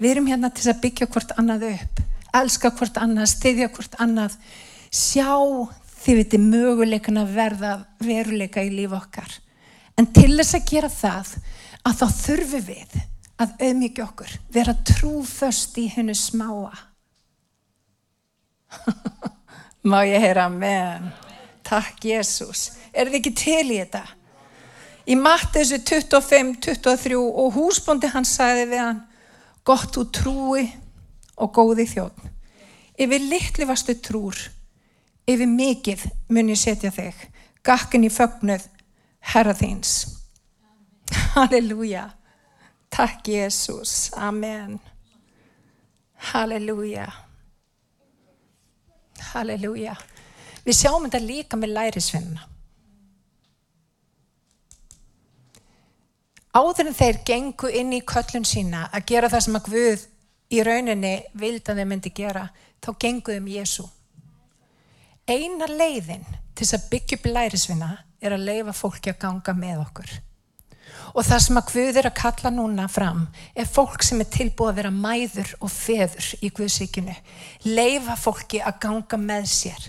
Við 0.00 0.14
erum 0.14 0.30
hérna 0.32 0.48
til 0.56 0.70
að 0.72 0.80
byggja 0.86 1.10
hvort 1.12 1.36
annað 1.36 1.68
upp, 1.74 2.00
elska 2.40 2.72
hvort 2.80 2.96
annað, 2.96 3.30
stiðja 3.34 3.68
hvort 3.68 4.00
annað, 4.00 4.38
sjá 4.88 5.36
þið 6.00 6.18
viti 6.22 6.40
möguleikan 6.40 7.20
að 7.20 7.36
verða 7.36 7.76
veruleika 8.00 8.64
í 8.64 8.72
líf 8.72 8.96
okkar. 8.96 9.36
En 10.00 10.08
til 10.08 10.32
þess 10.32 10.56
að 10.56 10.68
gera 10.72 10.88
það, 10.88 11.36
að 11.84 12.00
þá 12.00 12.06
þurfum 12.24 12.68
við 12.72 13.00
að 13.40 13.56
auðmyggja 13.64 14.04
okkur, 14.04 14.32
vera 14.52 14.74
trúföst 14.86 15.78
í 15.80 15.86
hennu 15.94 16.14
smáa. 16.16 16.74
Má 19.90 20.02
ég 20.04 20.20
heyra 20.20 20.46
amen. 20.50 21.08
Takk 21.64 22.04
Jésús. 22.04 22.70
Er 22.92 23.08
þið 23.08 23.20
ekki 23.20 23.32
til 23.38 23.66
í 23.70 23.78
þetta? 23.78 24.02
Í 25.10 25.16
Mattesu 25.16 25.80
25, 25.80 26.58
23 26.60 27.16
og 27.16 27.56
húsbóndi 27.56 28.10
hann 28.12 28.26
sagði 28.28 28.68
við 28.70 28.82
hann, 28.84 29.00
gott 29.66 29.96
úr 29.98 30.10
trúi 30.14 30.66
og 31.40 31.52
góði 31.56 31.88
þjóðn. 31.88 32.28
Yfir 33.00 33.24
litli 33.24 33.66
vastu 33.66 33.96
trúr, 33.96 34.36
yfir 35.24 35.48
mikið 35.48 36.04
mun 36.28 36.52
ég 36.52 36.60
setja 36.60 36.92
þig, 36.92 37.16
gakkin 37.64 38.04
í 38.04 38.12
fögnuð, 38.12 38.68
herra 39.32 39.56
þíns. 39.56 39.94
Halleluja. 41.34 42.10
Takk 42.90 43.28
Jésús. 43.28 44.10
Amen. 44.18 44.80
Halleluja. 46.32 47.06
Halleluja. 49.32 49.96
Við 50.64 50.76
sjáum 50.76 51.06
þetta 51.06 51.20
líka 51.24 51.58
með 51.58 51.74
lærisvinnina. 51.76 52.46
Áður 56.50 56.88
en 56.90 56.96
þeir 56.98 57.18
gengu 57.26 57.68
inn 57.78 57.92
í 57.94 58.00
köllun 58.02 58.44
sína 58.48 58.88
að 58.90 59.04
gera 59.12 59.30
það 59.30 59.44
sem 59.44 59.58
að 59.58 59.68
Guð 59.70 60.06
í 60.50 60.62
rauninni 60.66 61.12
vildi 61.38 61.70
að 61.70 61.78
þeir 61.78 61.88
myndi 61.92 62.10
gera, 62.10 62.48
þá 62.82 62.90
genguðum 63.04 63.46
Jésu. 63.52 63.84
Eina 65.30 65.68
leiðin 65.70 66.26
til 66.26 66.64
þess 66.64 66.74
að 66.74 66.88
byggja 66.90 67.18
upp 67.20 67.28
lærisvinna 67.30 67.90
er 68.20 68.34
að 68.34 68.48
leifa 68.48 68.74
fólki 68.74 69.12
að 69.12 69.20
ganga 69.22 69.54
með 69.54 69.84
okkur. 69.84 70.10
Og 71.14 71.26
það 71.26 71.42
sem 71.44 71.60
að 71.60 71.70
Guð 71.72 72.00
er 72.00 72.08
að 72.10 72.18
kalla 72.20 72.52
núna 72.54 72.86
fram 72.90 73.26
er 73.54 73.68
fólk 73.68 74.04
sem 74.06 74.20
er 74.22 74.30
tilbúið 74.30 74.70
að 74.70 74.80
vera 74.80 74.92
mæður 74.94 75.54
og 75.60 75.72
feður 75.74 76.30
í 76.40 76.50
Guðsíkinu. 76.54 77.16
Leifa 77.66 78.16
fólki 78.20 78.62
að 78.62 78.78
ganga 78.84 79.20
með 79.20 79.48
sér. 79.50 79.88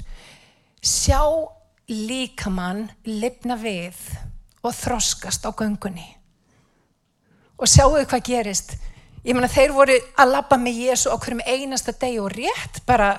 Sjá 0.82 1.22
líkamann 1.92 2.88
lifna 3.06 3.58
við 3.60 3.98
og 4.62 4.74
þroskast 4.78 5.46
á 5.46 5.52
göngunni. 5.52 6.08
Og 7.62 7.70
sjáu 7.70 7.94
hvað 7.94 8.26
gerist. 8.26 8.78
Ég 9.22 9.36
menna 9.38 9.50
þeir 9.52 9.74
voru 9.76 9.96
að 10.18 10.32
labba 10.34 10.58
með 10.58 10.80
Jésu 10.88 11.12
á 11.14 11.18
hverjum 11.22 11.44
einasta 11.46 11.94
deg 11.94 12.18
og 12.24 12.32
rétt 12.34 12.80
bara 12.90 13.12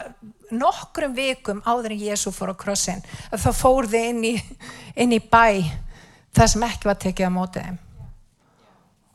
nokkrum 0.50 1.14
vikum 1.14 1.62
áður 1.62 1.94
en 1.94 2.02
Jésu 2.02 2.32
fór 2.34 2.50
á 2.50 2.56
krossin. 2.58 3.04
Þá 3.30 3.50
fór 3.54 3.86
þið 3.86 4.08
inn 4.10 4.24
í, 4.32 4.34
inn 4.98 5.14
í 5.14 5.20
bæ 5.22 5.62
það 6.36 6.50
sem 6.52 6.66
ekki 6.68 6.88
var 6.88 6.98
tekið 7.00 7.28
á 7.28 7.32
mótið 7.32 7.68
þeim. 7.68 7.78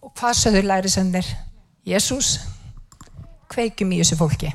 Og 0.05 0.13
hvað 0.17 0.39
söður 0.39 0.69
lærisöndir? 0.71 1.29
Jésús, 1.87 2.37
kveikjum 3.51 3.93
í 3.95 4.01
þessu 4.01 4.17
fólki. 4.19 4.51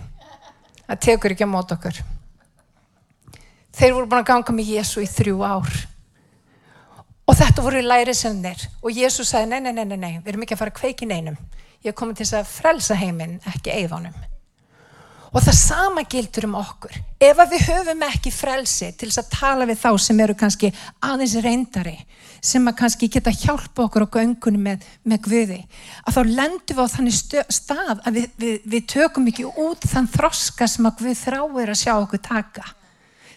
Það 0.87 1.01
tekur 1.07 1.35
ekki 1.35 1.49
á 1.49 1.55
mót 1.55 1.73
okkur. 1.75 2.03
Þeir 3.73 3.95
voru 3.97 4.09
búin 4.11 4.21
að 4.21 4.29
ganga 4.29 4.55
með 4.55 4.75
Jésu 4.77 5.03
í 5.03 5.09
þrjú 5.09 5.41
ár. 5.47 5.71
Og 7.25 7.39
þetta 7.39 7.65
voru 7.65 7.81
lærisöndir. 7.85 8.67
Og 8.83 8.93
Jésu 8.93 9.25
sagði, 9.25 9.55
nei, 9.55 9.73
nei, 9.73 9.85
nei, 9.87 9.97
nei, 9.97 10.13
við 10.21 10.35
erum 10.35 10.45
ekki 10.45 10.59
að 10.59 10.63
fara 10.65 10.75
að 10.75 10.81
kveiki 10.83 11.09
neinum. 11.09 11.39
Ég 11.83 11.95
er 11.95 11.99
komið 11.99 12.21
til 12.21 12.27
þess 12.27 12.39
að 12.43 12.53
frelsa 12.53 12.99
heiminn, 13.01 13.39
ekki 13.49 13.73
eifánum. 13.75 14.15
Og 15.33 15.41
það 15.41 15.55
sama 15.57 16.03
gildur 16.05 16.45
um 16.45 16.59
okkur. 16.61 16.97
Ef 17.23 17.39
við 17.49 17.63
höfum 17.71 18.03
ekki 18.05 18.31
frelsi 18.35 18.91
til 18.93 19.09
þess 19.09 19.23
að 19.23 19.31
tala 19.33 19.67
við 19.69 19.79
þá 19.81 19.91
sem 20.05 20.19
eru 20.21 20.35
kannski 20.37 20.69
aðeins 21.09 21.37
reyndari, 21.41 21.95
sem 22.45 22.69
að 22.69 22.77
kannski 22.83 23.09
geta 23.09 23.33
hjálpa 23.33 23.87
okkur 23.87 24.05
á 24.05 24.13
göngunum 24.19 24.67
með, 24.67 24.85
með 25.09 25.23
Guði, 25.25 25.61
að 26.05 26.19
þá 26.19 26.21
lendum 26.37 26.77
við 26.77 26.83
á 26.85 26.95
þannig 26.97 27.17
stað 27.49 27.95
að 27.95 28.19
við, 28.19 28.27
við, 28.43 28.59
við 28.75 28.85
tökum 28.93 29.31
ekki 29.33 29.47
út 29.65 29.87
þann 29.89 30.11
þroska 30.19 30.69
sem 30.69 30.91
að 30.91 31.01
Guð 31.01 31.17
þráir 31.23 31.73
að 31.73 31.81
sjá 31.81 31.93
okkur 31.95 32.23
taka. 32.29 32.67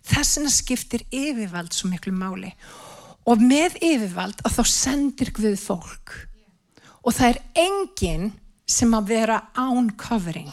Þessina 0.06 0.52
skiptir 0.52 1.08
yfirvald 1.16 1.72
svo 1.74 1.94
miklu 1.94 2.12
máli. 2.12 2.52
Og 3.26 3.40
með 3.40 3.80
yfirvald 3.80 4.44
að 4.44 4.60
þá 4.60 4.74
sendir 4.74 5.32
Guð 5.38 5.56
fólk. 5.64 6.20
Og 7.08 7.16
það 7.16 7.32
er 7.32 7.42
enginn 7.64 8.30
sem 8.68 8.92
að 8.98 9.16
vera 9.16 9.40
án 9.56 9.94
covering 9.96 10.52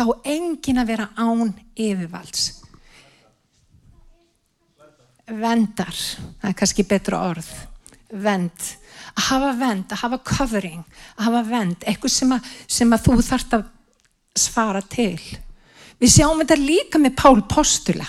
þá 0.00 0.30
engin 0.32 0.80
að 0.80 0.92
vera 0.94 1.08
án 1.20 1.52
yfirvalds. 1.76 2.46
Vendar, 5.30 5.96
það 6.40 6.48
er 6.48 6.56
kannski 6.58 6.86
betra 6.88 7.20
orð. 7.28 7.50
Vend, 8.10 8.70
að 9.12 9.26
hafa 9.28 9.50
vend, 9.60 9.92
að 9.92 10.00
hafa 10.02 10.20
covering, 10.26 10.80
að 11.18 11.28
hafa 11.28 11.42
vend, 11.50 11.84
eitthvað 11.86 12.14
sem 12.14 12.32
að, 12.34 12.48
sem 12.78 12.96
að 12.96 13.04
þú 13.04 13.18
þart 13.28 13.58
að 13.58 13.68
svara 14.40 14.80
til. 14.90 15.20
Við 16.00 16.14
sjáum 16.16 16.40
þetta 16.40 16.56
líka 16.58 17.02
með 17.02 17.14
Pál 17.20 17.44
Postula. 17.50 18.08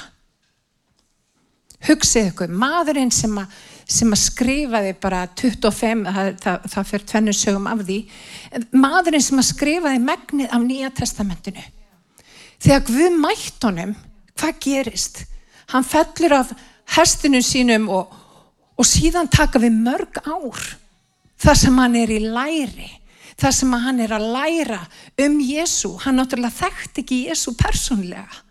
Hugsið 1.86 2.32
ykkur, 2.32 2.56
maðurinn 2.62 3.13
sem 3.13 3.36
að, 3.41 3.54
sem 3.89 4.10
að 4.13 4.21
skrifaði 4.21 4.95
bara 5.01 5.25
25, 5.38 6.04
það, 6.08 6.32
það, 6.41 6.65
það 6.73 6.89
fyrir 6.89 7.06
tvennu 7.12 7.36
sögum 7.36 7.69
af 7.69 7.86
því, 7.86 7.99
maðurinn 8.73 9.25
sem 9.25 9.41
að 9.41 9.47
skrifaði 9.49 10.01
megnið 10.06 10.54
af 10.56 10.65
Nýja 10.65 10.91
testamentinu 11.01 11.67
þegar 12.62 12.86
Guð 12.88 13.17
mætt 13.21 13.65
honum, 13.65 13.95
hvað 14.38 14.60
gerist? 14.63 15.24
Hann 15.71 15.88
fellur 15.88 16.36
af 16.41 16.52
hestinu 16.95 17.41
sínum 17.45 17.88
og, 17.91 18.12
og 18.78 18.88
síðan 18.88 19.30
taka 19.32 19.62
við 19.62 19.78
mörg 19.82 20.21
ár 20.26 20.62
þar 21.41 21.58
sem 21.58 21.80
hann 21.82 21.97
er 21.97 22.12
í 22.13 22.19
læri, 22.21 22.89
þar 23.39 23.56
sem 23.58 23.74
hann 23.86 24.02
er 24.04 24.13
að 24.13 24.28
læra 24.36 24.82
um 25.26 25.39
Jésu. 25.41 25.95
Hann 26.04 26.19
náttúrulega 26.19 26.60
þekkti 26.60 27.02
ekki 27.04 27.19
Jésu 27.30 27.56
persónlega. 27.58 28.41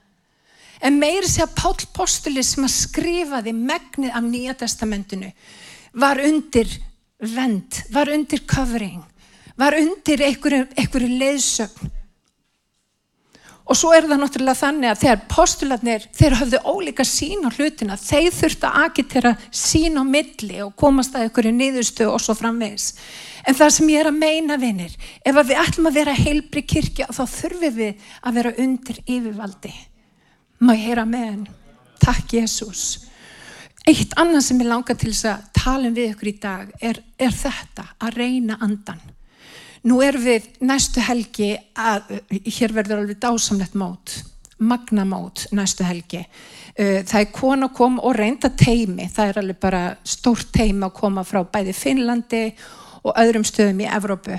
En 0.81 0.97
meiri 0.99 1.29
sé 1.29 1.45
að 1.45 1.55
Pál 1.61 1.77
Postuli 1.93 2.43
sem 2.47 2.65
að 2.65 2.73
skrifaði 2.73 3.53
megnið 3.53 4.15
af 4.17 4.25
Nýja 4.25 4.57
testamentinu 4.63 5.29
var 5.93 6.19
undir 6.25 6.71
vend, 7.21 7.83
var 7.93 8.09
undir 8.09 8.41
covering, 8.49 9.03
var 9.61 9.77
undir 9.77 10.25
einhverju 10.25 11.11
leiðsögn 11.21 12.00
Og 13.71 13.79
svo 13.79 13.93
er 13.95 14.09
það 14.11 14.19
náttúrulega 14.19 14.59
þannig 14.59 14.91
að 14.91 15.03
þegar 15.05 15.21
postularnir, 15.31 16.07
þeir 16.19 16.35
hafðu 16.41 16.61
ólíka 16.67 17.05
sín 17.07 17.45
á 17.47 17.55
hlutina, 17.55 17.95
þeir 17.95 18.33
þurftu 18.35 18.67
að 18.67 18.79
agitera 18.83 19.31
sín 19.55 20.01
á 20.01 20.03
milli 20.03 20.57
og 20.65 20.73
komast 20.81 21.15
að 21.15 21.29
ykkur 21.29 21.49
í 21.53 21.53
niðurstu 21.55 22.09
og 22.11 22.19
svo 22.19 22.35
framvegs. 22.35 22.89
En 23.47 23.55
það 23.55 23.71
sem 23.77 23.93
ég 23.93 24.03
er 24.03 24.11
að 24.11 24.19
meina, 24.19 24.57
vinnir, 24.59 24.97
ef 25.23 25.39
við 25.39 25.63
ætlum 25.63 25.87
að 25.87 26.01
vera 26.01 26.17
heilbri 26.19 26.65
kirkja, 26.67 27.07
þá 27.15 27.23
þurfum 27.31 27.79
við 27.79 28.11
að 28.27 28.41
vera 28.41 28.55
undir 28.67 29.01
yfirvaldi. 29.07 29.73
Má 30.61 30.75
ég 30.75 30.85
heyra 30.89 31.07
með 31.07 31.25
henn? 31.29 31.47
Takk 32.03 32.35
Jésús. 32.41 32.85
Eitt 33.87 34.19
annað 34.19 34.49
sem 34.49 34.61
ég 34.61 34.69
langar 34.69 34.99
til 34.99 35.15
þess 35.15 35.31
að 35.31 35.47
tala 35.63 35.89
um 35.89 35.95
við 35.95 36.11
ykkur 36.11 36.33
í 36.33 36.37
dag 36.43 36.75
er, 36.83 37.01
er 37.23 37.33
þetta, 37.39 37.87
að 38.03 38.19
reyna 38.19 38.59
andan. 38.67 38.99
Nú 39.89 40.03
er 40.05 40.19
við 40.21 40.45
næstu 40.61 41.01
helgi 41.01 41.55
að 41.79 42.19
hér 42.29 42.75
verður 42.77 43.01
alveg 43.01 43.21
dásamlegt 43.23 43.77
mót, 43.81 44.19
magnamót 44.61 45.47
næstu 45.57 45.87
helgi. 45.89 46.21
Uh, 46.77 47.01
það 47.09 47.23
er 47.23 47.31
kona 47.33 47.71
kom 47.73 47.97
og 48.05 48.15
reynda 48.19 48.51
teimi, 48.53 49.09
það 49.09 49.31
er 49.33 49.41
alveg 49.41 49.61
bara 49.63 49.83
stórt 50.05 50.53
teimi 50.53 50.85
að 50.85 50.99
koma 51.01 51.25
frá 51.25 51.41
bæði 51.49 51.75
Finnlandi 51.77 52.43
og 53.01 53.17
öðrum 53.17 53.47
stöðum 53.49 53.81
í 53.81 53.89
Evrópu. 53.89 54.37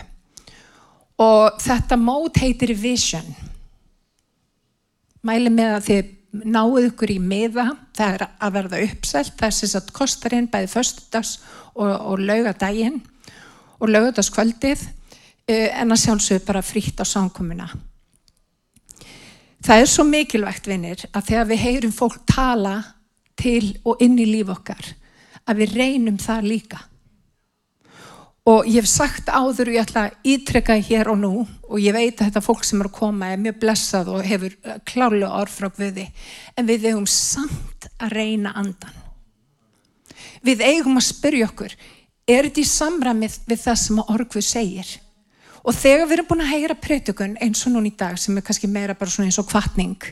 Og 1.22 1.58
þetta 1.62 1.98
mót 1.98 2.38
heitir 2.42 2.76
Vision. 2.78 3.26
Mæli 5.26 5.50
með 5.54 5.76
að 5.80 5.86
þið 5.90 6.16
náðu 6.54 6.88
ykkur 6.88 7.18
í 7.18 7.20
miða, 7.20 7.68
það 7.98 8.14
er 8.14 8.30
að 8.30 8.56
verða 8.56 8.86
uppselt, 8.86 9.36
það 9.42 9.50
er 9.50 9.74
sagt 9.74 9.94
kostarinn 9.94 10.50
bæði 10.54 10.70
förstudags 10.72 11.36
og, 11.74 11.90
og 11.90 12.22
laugadaginn 12.30 13.02
og 13.82 13.90
laugadaskvöldið 13.90 14.86
Eh, 14.86 15.01
en 15.52 15.94
að 15.94 16.04
sjálfsögur 16.04 16.46
bara 16.48 16.64
frítt 16.66 17.02
á 17.02 17.06
samkomuna. 17.08 17.70
Það 19.62 19.84
er 19.84 19.90
svo 19.90 20.06
mikilvægt 20.08 20.70
vinnir 20.70 21.04
að 21.12 21.28
þegar 21.28 21.50
við 21.52 21.64
heyrum 21.66 21.94
fólk 21.94 22.22
tala 22.30 22.78
til 23.38 23.76
og 23.86 24.02
inn 24.02 24.18
í 24.18 24.26
líf 24.26 24.50
okkar 24.54 24.96
að 25.46 25.62
við 25.62 25.76
reynum 25.78 26.18
það 26.22 26.48
líka. 26.50 26.80
Og 28.50 28.66
ég 28.66 28.82
hef 28.82 28.90
sagt 28.90 29.30
áður 29.30 29.70
og 29.70 29.76
ég 29.76 29.84
ætla 29.84 30.08
að 30.08 30.32
ítrekka 30.32 30.80
hér 30.82 31.12
og 31.12 31.20
nú 31.22 31.34
og 31.44 31.78
ég 31.78 31.94
veit 31.94 32.16
að 32.16 32.32
þetta 32.32 32.42
fólk 32.42 32.66
sem 32.66 32.82
er 32.82 32.90
að 32.90 32.98
koma 32.98 33.30
er 33.30 33.44
mjög 33.44 33.60
blessað 33.62 34.10
og 34.16 34.26
hefur 34.26 34.56
eh, 34.66 34.80
klálega 34.82 35.30
orð 35.38 35.54
frá 35.54 35.70
Guði 35.76 36.08
en 36.58 36.70
við 36.70 36.88
eigum 36.90 37.06
samt 37.06 37.86
að 38.02 38.18
reyna 38.18 38.56
andan. 38.58 38.98
Við 40.42 40.66
eigum 40.66 40.98
að 40.98 41.06
spyrja 41.12 41.52
okkur, 41.52 41.78
er 42.26 42.48
þetta 42.48 42.64
í 42.64 42.70
samramið 42.72 43.38
við 43.46 43.62
það 43.62 43.80
sem 43.84 44.02
orð 44.08 44.28
Guð 44.34 44.48
segir? 44.48 44.92
Og 45.62 45.76
þegar 45.78 46.08
við 46.08 46.16
erum 46.18 46.30
búin 46.32 46.44
að 46.46 46.54
heyra 46.56 46.78
prötukun 46.80 47.38
eins 47.44 47.62
og 47.68 47.76
núna 47.76 47.92
í 47.92 47.94
dag 47.98 48.18
sem 48.20 48.38
er 48.38 48.46
kannski 48.46 48.70
meira 48.72 48.98
bara 48.98 49.14
svona 49.14 49.30
eins 49.30 49.40
og 49.42 49.50
kvartning 49.50 50.08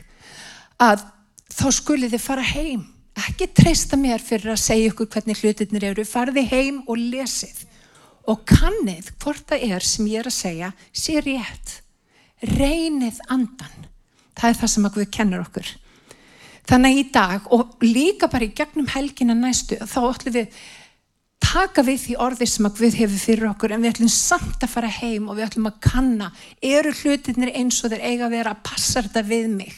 að 0.80 1.02
þá 1.50 1.66
skulið 1.74 2.14
þið 2.14 2.24
fara 2.24 2.46
heim. 2.52 2.84
Ekki 3.18 3.50
treysta 3.52 3.98
mér 3.98 4.22
fyrir 4.22 4.54
að 4.54 4.62
segja 4.62 4.92
ykkur 4.92 5.10
hvernig 5.10 5.42
hlutirnir 5.42 5.88
eru. 5.90 6.06
Farði 6.06 6.46
heim 6.52 6.80
og 6.86 7.00
lesið. 7.00 7.66
Og 8.30 8.44
kannið 8.46 9.10
hvort 9.20 9.42
það 9.50 9.66
er 9.74 9.86
sem 9.86 10.08
ég 10.08 10.22
er 10.22 10.30
að 10.30 10.36
segja 10.38 10.72
sé 10.94 11.18
rétt. 11.24 11.76
Reynið 12.54 13.18
andan. 13.28 13.88
Það 14.38 14.52
er 14.52 14.60
það 14.60 14.72
sem 14.74 14.86
að 14.86 14.96
Guð 14.96 15.10
kennur 15.16 15.44
okkur. 15.44 15.70
Þannig 16.70 17.00
í 17.00 17.06
dag 17.12 17.48
og 17.50 17.80
líka 17.82 18.28
bara 18.30 18.46
í 18.46 18.54
gegnum 18.54 18.88
helgina 18.92 19.34
næstu 19.34 19.80
þá 19.80 19.98
ætlum 20.12 20.36
við 20.36 20.60
taka 21.42 21.84
við 21.86 21.98
því 22.04 22.16
orði 22.26 22.48
sem 22.50 22.68
að 22.68 22.78
Guð 22.78 22.96
hefur 23.00 23.22
fyrir 23.24 23.50
okkur 23.50 23.74
en 23.74 23.82
við 23.84 23.94
ætlum 23.94 24.12
samt 24.14 24.64
að 24.64 24.72
fara 24.74 24.92
heim 25.00 25.28
og 25.28 25.38
við 25.38 25.46
ætlum 25.48 25.68
að 25.70 25.80
kanna 25.86 26.30
eru 26.62 26.94
hlutinir 27.02 27.52
eins 27.56 27.82
og 27.84 27.92
þeir 27.92 28.06
eiga 28.06 28.28
að 28.28 28.34
vera? 28.36 28.54
Að 28.54 28.64
passa 28.70 29.04
þetta 29.04 29.26
við 29.26 29.52
mig? 29.54 29.76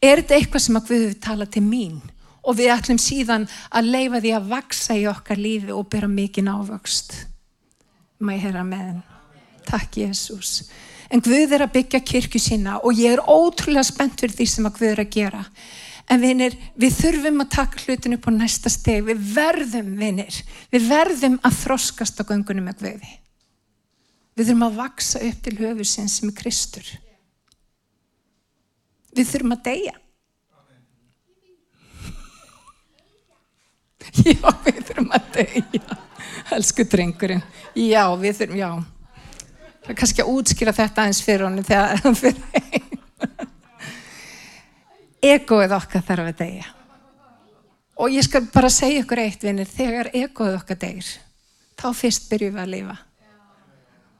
Er 0.00 0.20
þetta 0.22 0.38
eitthvað 0.40 0.66
sem 0.66 0.80
að 0.80 0.90
Guð 0.90 1.06
hefur 1.06 1.22
talað 1.28 1.54
til 1.56 1.64
mín? 1.66 2.02
Og 2.46 2.58
við 2.60 2.72
ætlum 2.76 3.00
síðan 3.02 3.48
að 3.74 3.88
leifa 3.90 4.22
því 4.22 4.36
að 4.36 4.52
vaksa 4.52 4.96
í 4.96 5.08
okkar 5.10 5.40
lífi 5.40 5.72
og 5.74 5.88
bera 5.90 6.10
mikið 6.10 6.46
návöxt 6.46 7.16
maður 8.18 8.46
heyra 8.46 8.64
með 8.64 8.84
henn 8.84 9.02
takk 9.66 9.98
Jésús 10.00 10.52
en 11.12 11.22
Guð 11.24 11.52
er 11.54 11.64
að 11.66 11.74
byggja 11.76 12.00
kirkju 12.06 12.40
sína 12.42 12.78
og 12.80 12.96
ég 12.98 13.16
er 13.16 13.22
ótrúlega 13.22 13.84
spennt 13.86 14.20
fyrir 14.20 14.36
því 14.36 14.46
sem 14.50 14.68
að 14.68 14.78
Guð 14.78 14.92
er 14.92 15.02
að 15.02 15.12
gera 15.16 15.42
En 16.06 16.22
vinir, 16.22 16.54
við 16.78 16.94
þurfum 17.00 17.42
að 17.42 17.52
taka 17.56 17.80
hlutinu 17.82 18.18
á 18.22 18.30
næsta 18.30 18.70
steg. 18.70 19.02
Við 19.08 19.22
verðum, 19.34 19.88
vinir, 19.98 20.36
við 20.70 20.88
verðum 20.90 21.38
að 21.42 21.56
þroskast 21.64 22.22
á 22.22 22.28
göngunum 22.28 22.68
með 22.68 22.84
Guði. 22.84 23.12
Við 24.36 24.50
þurfum 24.50 24.66
að 24.68 24.78
vaksa 24.78 25.22
upp 25.26 25.42
til 25.42 25.56
höfusins 25.58 26.18
sem 26.20 26.30
er 26.30 26.36
Kristur. 26.38 26.90
Við 29.16 29.30
þurfum 29.32 29.56
að 29.56 29.64
deyja. 29.66 29.96
Já, 34.30 34.50
við 34.62 34.82
þurfum 34.84 35.14
að 35.16 35.30
deyja. 35.40 35.98
Elsku 36.54 36.86
drengurinn. 36.86 37.42
Já, 37.74 38.04
við 38.20 38.38
þurfum, 38.42 38.60
já. 38.60 38.70
Kannski 39.96 40.22
að 40.22 40.30
útskýra 40.34 40.74
þetta 40.74 41.06
eins 41.08 41.22
fyrir 41.22 41.46
honum 41.46 41.66
þegar 41.66 41.98
það 42.04 42.16
fyrir 42.22 42.44
heim 42.54 43.05
egoið 45.24 45.74
okkar 45.76 46.04
þarf 46.04 46.30
að 46.30 46.40
deyja. 46.40 46.72
Og 47.96 48.12
ég 48.12 48.26
skal 48.26 48.44
bara 48.52 48.68
segja 48.72 49.00
ykkur 49.00 49.22
eitt 49.22 49.44
vinnir, 49.44 49.68
þegar 49.68 50.10
egoið 50.12 50.58
okkar 50.58 50.78
deyr, 50.82 51.06
þá 51.80 51.86
fyrst 51.96 52.28
byrjum 52.30 52.58
við 52.58 52.64
að 52.64 52.72
lifa. 52.74 52.96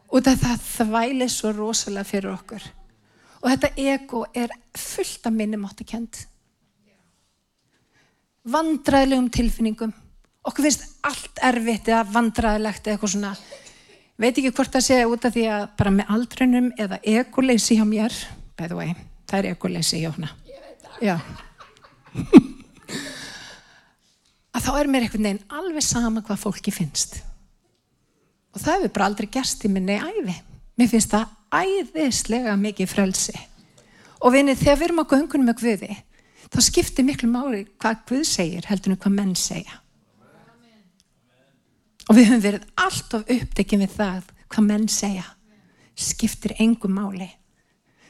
Og 0.06 0.24
það 0.24 0.62
þvæli 0.64 1.28
svo 1.28 1.52
rosalega 1.52 2.09
fyrir 2.09 2.32
okkur. 2.32 2.64
Og 3.42 3.50
þetta 3.52 3.70
ego 3.76 4.22
er 4.35 4.54
fullt 4.78 5.28
af 5.28 5.35
minnum 5.35 5.66
áttu 5.68 5.85
kent. 5.87 6.22
Vandræðilegum 8.46 9.28
tilfinningum. 9.35 9.92
Okkur 10.46 10.68
finnst 10.68 10.87
allt 11.04 11.42
erfitt 11.44 11.90
eða 11.90 12.06
vandræðilegt 12.14 12.87
eða 12.87 12.96
eitthvað 12.96 13.14
svona. 13.16 13.35
Veit 14.16 14.32
ekki 14.32 14.54
hvort 14.54 14.72
það 14.72 14.87
segja 14.87 15.11
út 15.11 15.28
af 15.28 15.35
því 15.35 15.44
að 15.52 15.68
bara 15.76 15.94
með 15.98 16.14
aldrunum 16.16 16.72
eða 16.80 17.02
egoleysi 17.02 17.76
hjá 17.76 17.85
mér, 17.85 18.16
by 18.56 18.70
the 18.70 18.78
way, 18.78 18.96
það 19.28 19.42
er 19.42 19.52
egoleysi 19.52 20.00
hjá 20.00 20.14
hana 20.14 20.32
Já. 21.02 21.18
að 24.56 24.64
þá 24.64 24.70
er 24.80 24.88
mér 24.88 25.06
einhvern 25.06 25.26
veginn 25.28 25.42
alveg 25.52 25.85
sama 25.85 26.22
hvað 26.24 26.42
fólki 26.46 26.72
finnst. 26.74 27.18
Og 28.56 28.62
það 28.62 28.78
hefur 28.78 28.94
bara 28.96 29.09
aldrei 29.11 29.28
gerst 29.32 29.66
í 29.68 29.72
minni 29.72 29.98
æfi. 30.00 30.37
Mér 30.76 30.88
finnst 30.92 31.12
það 31.12 31.26
æðislega 31.52 32.56
mikið 32.61 32.88
frelsi. 32.90 33.37
Og 34.24 34.32
vinið, 34.32 34.62
þegar 34.62 34.78
við 34.78 34.87
erum 34.88 35.02
á 35.04 35.11
göngunum 35.11 35.50
með 35.50 35.59
Guði, 35.61 35.96
þá 36.48 36.59
skiptir 36.64 37.04
miklu 37.04 37.28
máli 37.28 37.66
hvað 37.76 38.04
Guð 38.09 38.24
segir 38.28 38.68
heldur 38.70 38.94
en 38.94 39.00
hvað 39.02 39.16
menn 39.18 39.35
segja. 39.37 39.80
Og 42.06 42.16
við 42.16 42.30
höfum 42.30 42.44
verið 42.44 42.66
alltaf 42.78 43.32
upptekið 43.35 43.82
við 43.82 43.96
það 43.96 44.30
hvað 44.54 44.68
menn 44.70 44.87
segja. 44.88 45.26
Skiptir 45.96 46.54
engum 46.62 46.96
máli. 46.96 47.28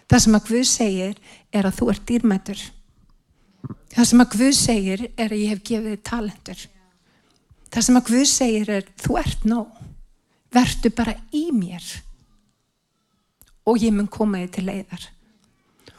Það 0.07 0.23
sem 0.23 0.39
að 0.39 0.49
Guð 0.51 0.65
segir 0.71 1.21
er 1.51 1.67
að 1.67 1.79
þú 1.81 1.91
ert 1.93 2.07
dýrmætur. 2.07 2.63
Það 3.97 4.09
sem 4.11 4.23
að 4.23 4.33
Guð 4.37 4.55
segir 4.59 5.05
er 5.17 5.33
að 5.33 5.41
ég 5.41 5.53
hef 5.53 5.63
gefið 5.67 5.93
þið 5.93 6.03
talentur. 6.11 6.65
Það 7.73 7.87
sem 7.87 7.99
að 7.99 8.11
Guð 8.11 8.27
segir 8.31 8.73
er 8.77 8.91
þú 9.03 9.19
ert 9.23 9.47
nóg. 9.49 9.85
Vertu 10.55 10.93
bara 10.95 11.17
í 11.35 11.49
mér 11.53 11.85
og 13.67 13.83
ég 13.83 13.91
mun 13.91 14.07
koma 14.07 14.45
þið 14.45 14.53
til 14.55 14.67
leiðar. 14.69 15.07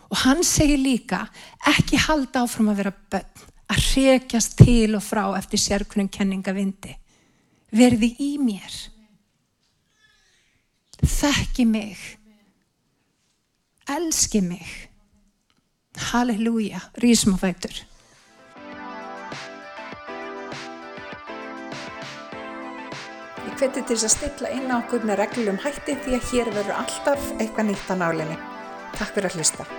Og 0.07 0.21
hann 0.23 0.43
segir 0.47 0.79
líka 0.79 1.25
ekki 1.67 1.99
halda 1.99 2.45
áfram 2.45 2.71
að 2.71 2.79
vera 2.79 2.93
bönn, 3.11 3.41
að 3.67 3.81
hrekjast 3.89 4.55
til 4.61 4.95
og 4.95 5.03
frá 5.03 5.25
eftir 5.35 5.59
sérkunum 5.59 6.07
kenningavindi. 6.07 6.93
Verði 7.75 8.13
í 8.23 8.29
mér. 8.39 8.77
Þekki 11.03 11.67
mig. 11.67 11.99
Elski 13.87 14.41
mig. 14.41 14.89
Halleluja. 16.11 16.79
Rísum 16.99 17.33
á 17.33 17.37
fættur. 17.39 17.71
Ég 23.47 23.55
hveti 23.55 23.81
til 23.87 23.95
þess 23.95 24.03
að 24.09 24.15
stilla 24.17 24.51
inn 24.51 24.67
á 24.67 24.83
okkur 24.83 25.07
með 25.07 25.21
reglum 25.23 25.63
hætti 25.63 25.95
því 26.03 26.19
að 26.19 26.31
hér 26.33 26.51
verður 26.59 26.79
alltaf 26.83 27.31
eitthvað 27.39 27.69
nýtt 27.71 27.87
á 27.87 27.95
nálinni. 27.95 28.39
Takk 28.99 29.15
fyrir 29.15 29.31
að 29.31 29.39
hlusta. 29.39 29.69